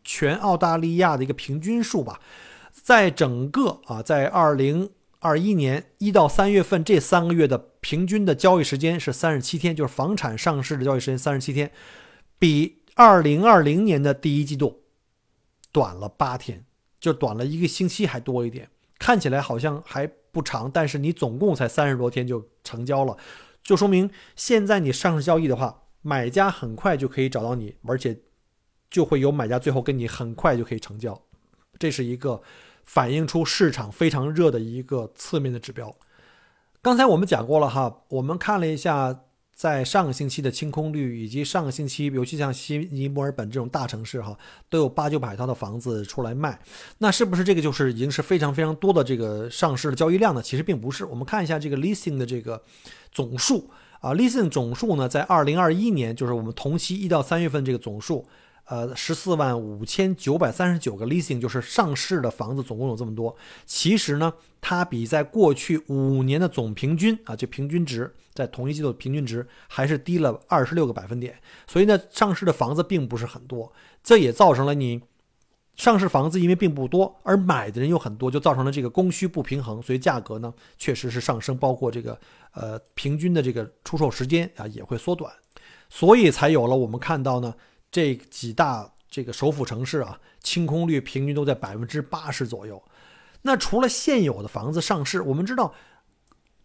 [0.04, 2.20] 全澳大利亚的一个平均数吧，
[2.70, 11.70] 在整个啊，在二零二一年一到三月份这三个月的平均的交易时间是三十七天，就是房产上市的交易时间三十七天，
[12.38, 14.82] 比二零二零年的第一季度
[15.72, 16.64] 短了八天，
[17.00, 18.70] 就短了一个星期还多一点。
[18.98, 23.16] 看起来好像还不长，但是你总共才三十多天就成交了。
[23.66, 28.16] 就说明现在你上市交易的话，买家很快就可以找到你，而且
[28.88, 31.20] 就会有买家最后跟你很快就可以成交，
[31.78, 32.40] 这是一个
[32.84, 35.94] 反映出市场非常热的一个侧面的指标。
[36.80, 39.22] 刚才我们讲过了哈，我们看了一下。
[39.56, 44.36] 在上个星期的清空率，以及上个星期，尤其像悉尼、墨尔本这种大城市，哈，
[44.68, 46.60] 都有八九百套的房子出来卖，
[46.98, 50.42] 那是不是这个就是已经是非常非常多的这个上市的交易量呢？
[50.42, 51.06] 其实并不是。
[51.06, 52.62] 我们看一下这个 listing 的这个
[53.10, 58.26] 总数啊 listing 总数呢，在二零二一年，就是我们同期一到三月份这个总数，
[58.66, 63.34] 呃，十四万五千九百三十九个 leasing，就是上市的房子总共有这么多。
[63.64, 71.38] 其实呢，它比在过去五年的总平均啊，就平均值，在同一季度的平均值还是低了二十六个百分点。
[71.66, 75.02] 所以呢，上市的房子并不是很多，这也造成了你。
[75.76, 82.18] 上市房子因为并不多，而买的人又很多，就造成了这个供需不平衡，所以价格呢确实是上升，包括这个
[82.54, 85.30] 呃平均的这个出售时间啊也会缩短，
[85.90, 87.54] 所以才有了我们看到呢
[87.96, 92.82] 这几大这个首府城市啊清空率平均都在百分之八十左右。
[93.40, 95.72] 那除了现有的房子上市，我们知道。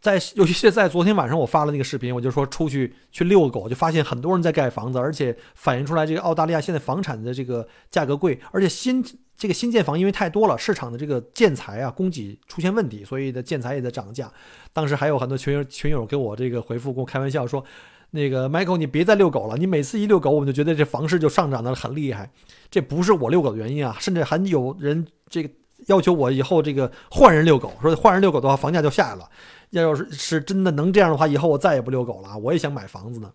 [0.02, 9.06] 在尤其是在昨天晚上，我发了那个视频，我就说出去去遛狗，就发现很多人在盖房子，而且反映出来这个澳大利亚现在房产的这个价格贵，而且新
[9.38, 14.34] 这个新建房因为太多了，市场的这个建材啊供给出现问题，所以的建材也在涨价。
[14.74, 17.64] 当时还有很多群友群友给我这个回复，跟我开玩笑说
[18.12, 22.30] ：“那个 Michael，你别再遛狗了，你每次一遛狗，我们就觉得这房市就上涨的很厉害。
[22.70, 25.50] 这不是我遛狗的原因啊，甚至还有人这个
[25.88, 29.30] 要求我以后这个换人遛狗，说换人遛狗的话，房价就下来了。”
[29.72, 32.38] 要要是是真的能这样的话，以后我再也不遛狗了啊。
[32.38, 33.32] 我也想买房子呢。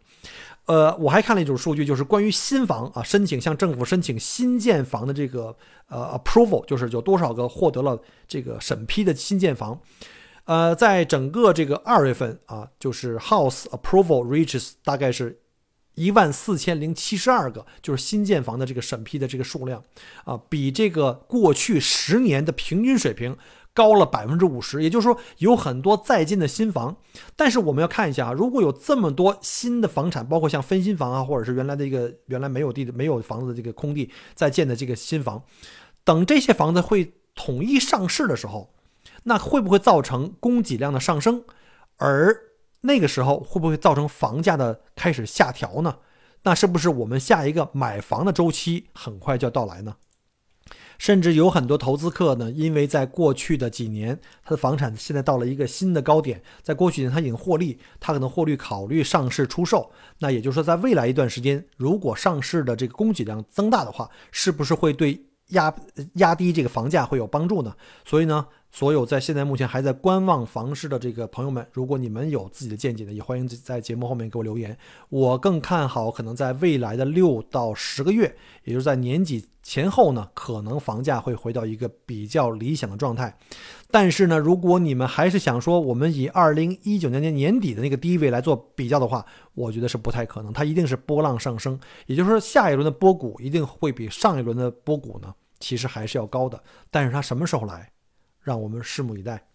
[0.66, 5.56] 呃，我还看了一组数据，就是关于新房啊，申请向政府申请新建房的这个
[5.88, 7.98] 呃 approval，就是有多少个获得了
[8.28, 9.80] 这个审批的新建房。
[10.46, 15.38] 呃，在整个这个二月份啊，就是 house approval reaches 大概是
[15.94, 19.82] 一万四千零七十二个，就是新建房的这个审批的这个数量
[20.24, 23.36] 啊，比这个过去十年的平均水平。
[23.76, 26.96] 高了百分之五十，也就是说有很多在建的新房，
[27.36, 35.42] 但是我们要看一下啊，如果有这么多新的房产，包括像分新房啊，或者是原来的一个原来没有地的没有房子的这个空地在建的这个新房，
[36.04, 38.70] 等这些房子会统一上市的时候，
[39.28, 41.44] 那会不会造成供给量的上升？
[41.96, 42.36] 而
[42.82, 45.96] 那个时候会不会造成房价的开始下调呢？
[46.44, 49.96] 那是不是我们下一个买房的周期很快就要到来呢？
[50.98, 59.90] 甚至有很多投资客呢，因为在过去的几年，他的房产现在到了一个新的高点，在过去年他已经获利，他可能获利考虑上市出售。
[60.20, 65.74] 那也就是说，在未来一段时间，如果上市的这个供给量增大的话，是不是会对压
[66.14, 67.74] 压低这个房价会有帮助呢？
[68.04, 68.46] 所以呢？
[68.72, 74.76] 所有在现在目前还在观望房市的这个朋友们，如果你们有自己的见解呢，也欢迎在节目后面给我留言。
[75.08, 83.36] 我更看好可能在未来的六到十个月，也就是在年底前后呢，可能房价会回到一个比较理想的状态。
[83.90, 90.52] 但是呢，如果你们还是想说我们以二零一九年年年底的那个低位来做比较的话，我觉得是不太可能。
[90.52, 96.62] 它一定是波浪上升，也就是说下一轮的波谷一定会比上一轮的波谷呢，其实还是要高的。
[96.88, 97.90] 但是它什么时候来？
[98.42, 99.48] 让我们拭目以待。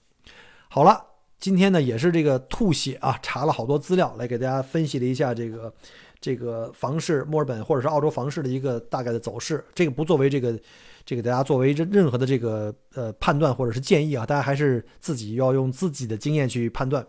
[0.68, 1.02] 好了，
[1.40, 5.74] 今天呢也是这个吐血啊，查了好多资料来给大家分析了一下这个
[6.22, 9.62] 这个房市，墨尔本或者是澳洲房市的一个大概的走势。
[9.74, 10.58] 这个不作为这个
[11.04, 17.06] 这个大家作为任任何的这个呃判断或者是建议啊，大家还是自己要用自己的经验去判断。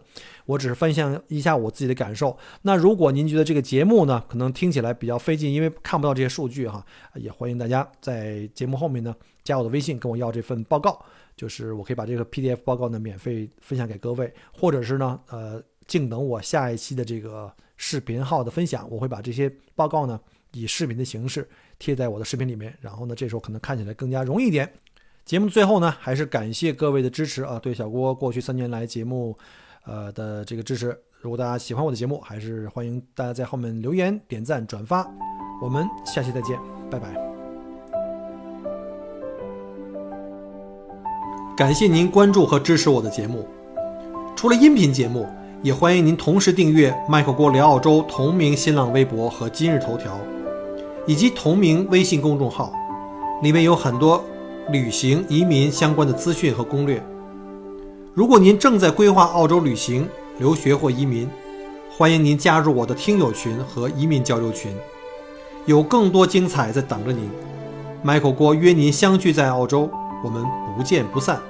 [0.47, 2.37] 我只是分享一下我自己的感受。
[2.63, 6.85] 那如果您觉得这个节目呢可能听起来比较费劲，因为看不到这些数据哈，
[7.15, 11.05] 也欢迎大家在节目后面呢加我的微信，跟我要这份报告。
[11.35, 17.51] 就是我可以把这个 PDF 报告呢免费分享给各位，或者是呢，呃，静等我下一期的这个
[17.85, 20.19] 视频号的分享，我会把这些报告呢
[20.53, 21.49] 以视频的形式
[21.81, 24.73] 贴在我的视频里面，然后呢，这时候可能看起来更加容易一点。
[25.25, 29.37] 节目最后呢，还是感谢各位的支持啊，对小郭过去三年来节目
[29.85, 30.97] 呃的这个支持。
[31.21, 35.05] 如果大家喜欢我的节目，还是欢迎大家在后面留言、点赞、转发。
[35.61, 36.57] 我们下期再见，
[36.89, 37.13] 拜拜。
[41.57, 43.49] 感谢您关注和支持我的节目。
[44.37, 45.29] 除了音频节目，
[45.63, 50.19] 也欢迎您同时订阅“麦克郭聊澳洲”同名新浪微博和今日头条，
[51.07, 52.73] 以及同名微信公众号，
[53.43, 54.25] 里面有很多
[54.71, 57.01] 旅行、移民相关的资讯和攻略。
[58.13, 60.09] 如果您正在规划澳洲旅行、
[60.39, 61.31] 留学或移民，
[61.97, 64.75] 欢迎您加入我的听友群和移民交流群，
[65.67, 67.31] 有更多精彩在等着您。
[68.03, 69.89] 麦克郭约您相聚在澳洲，
[70.25, 70.45] 我们
[70.77, 71.41] 不见不散。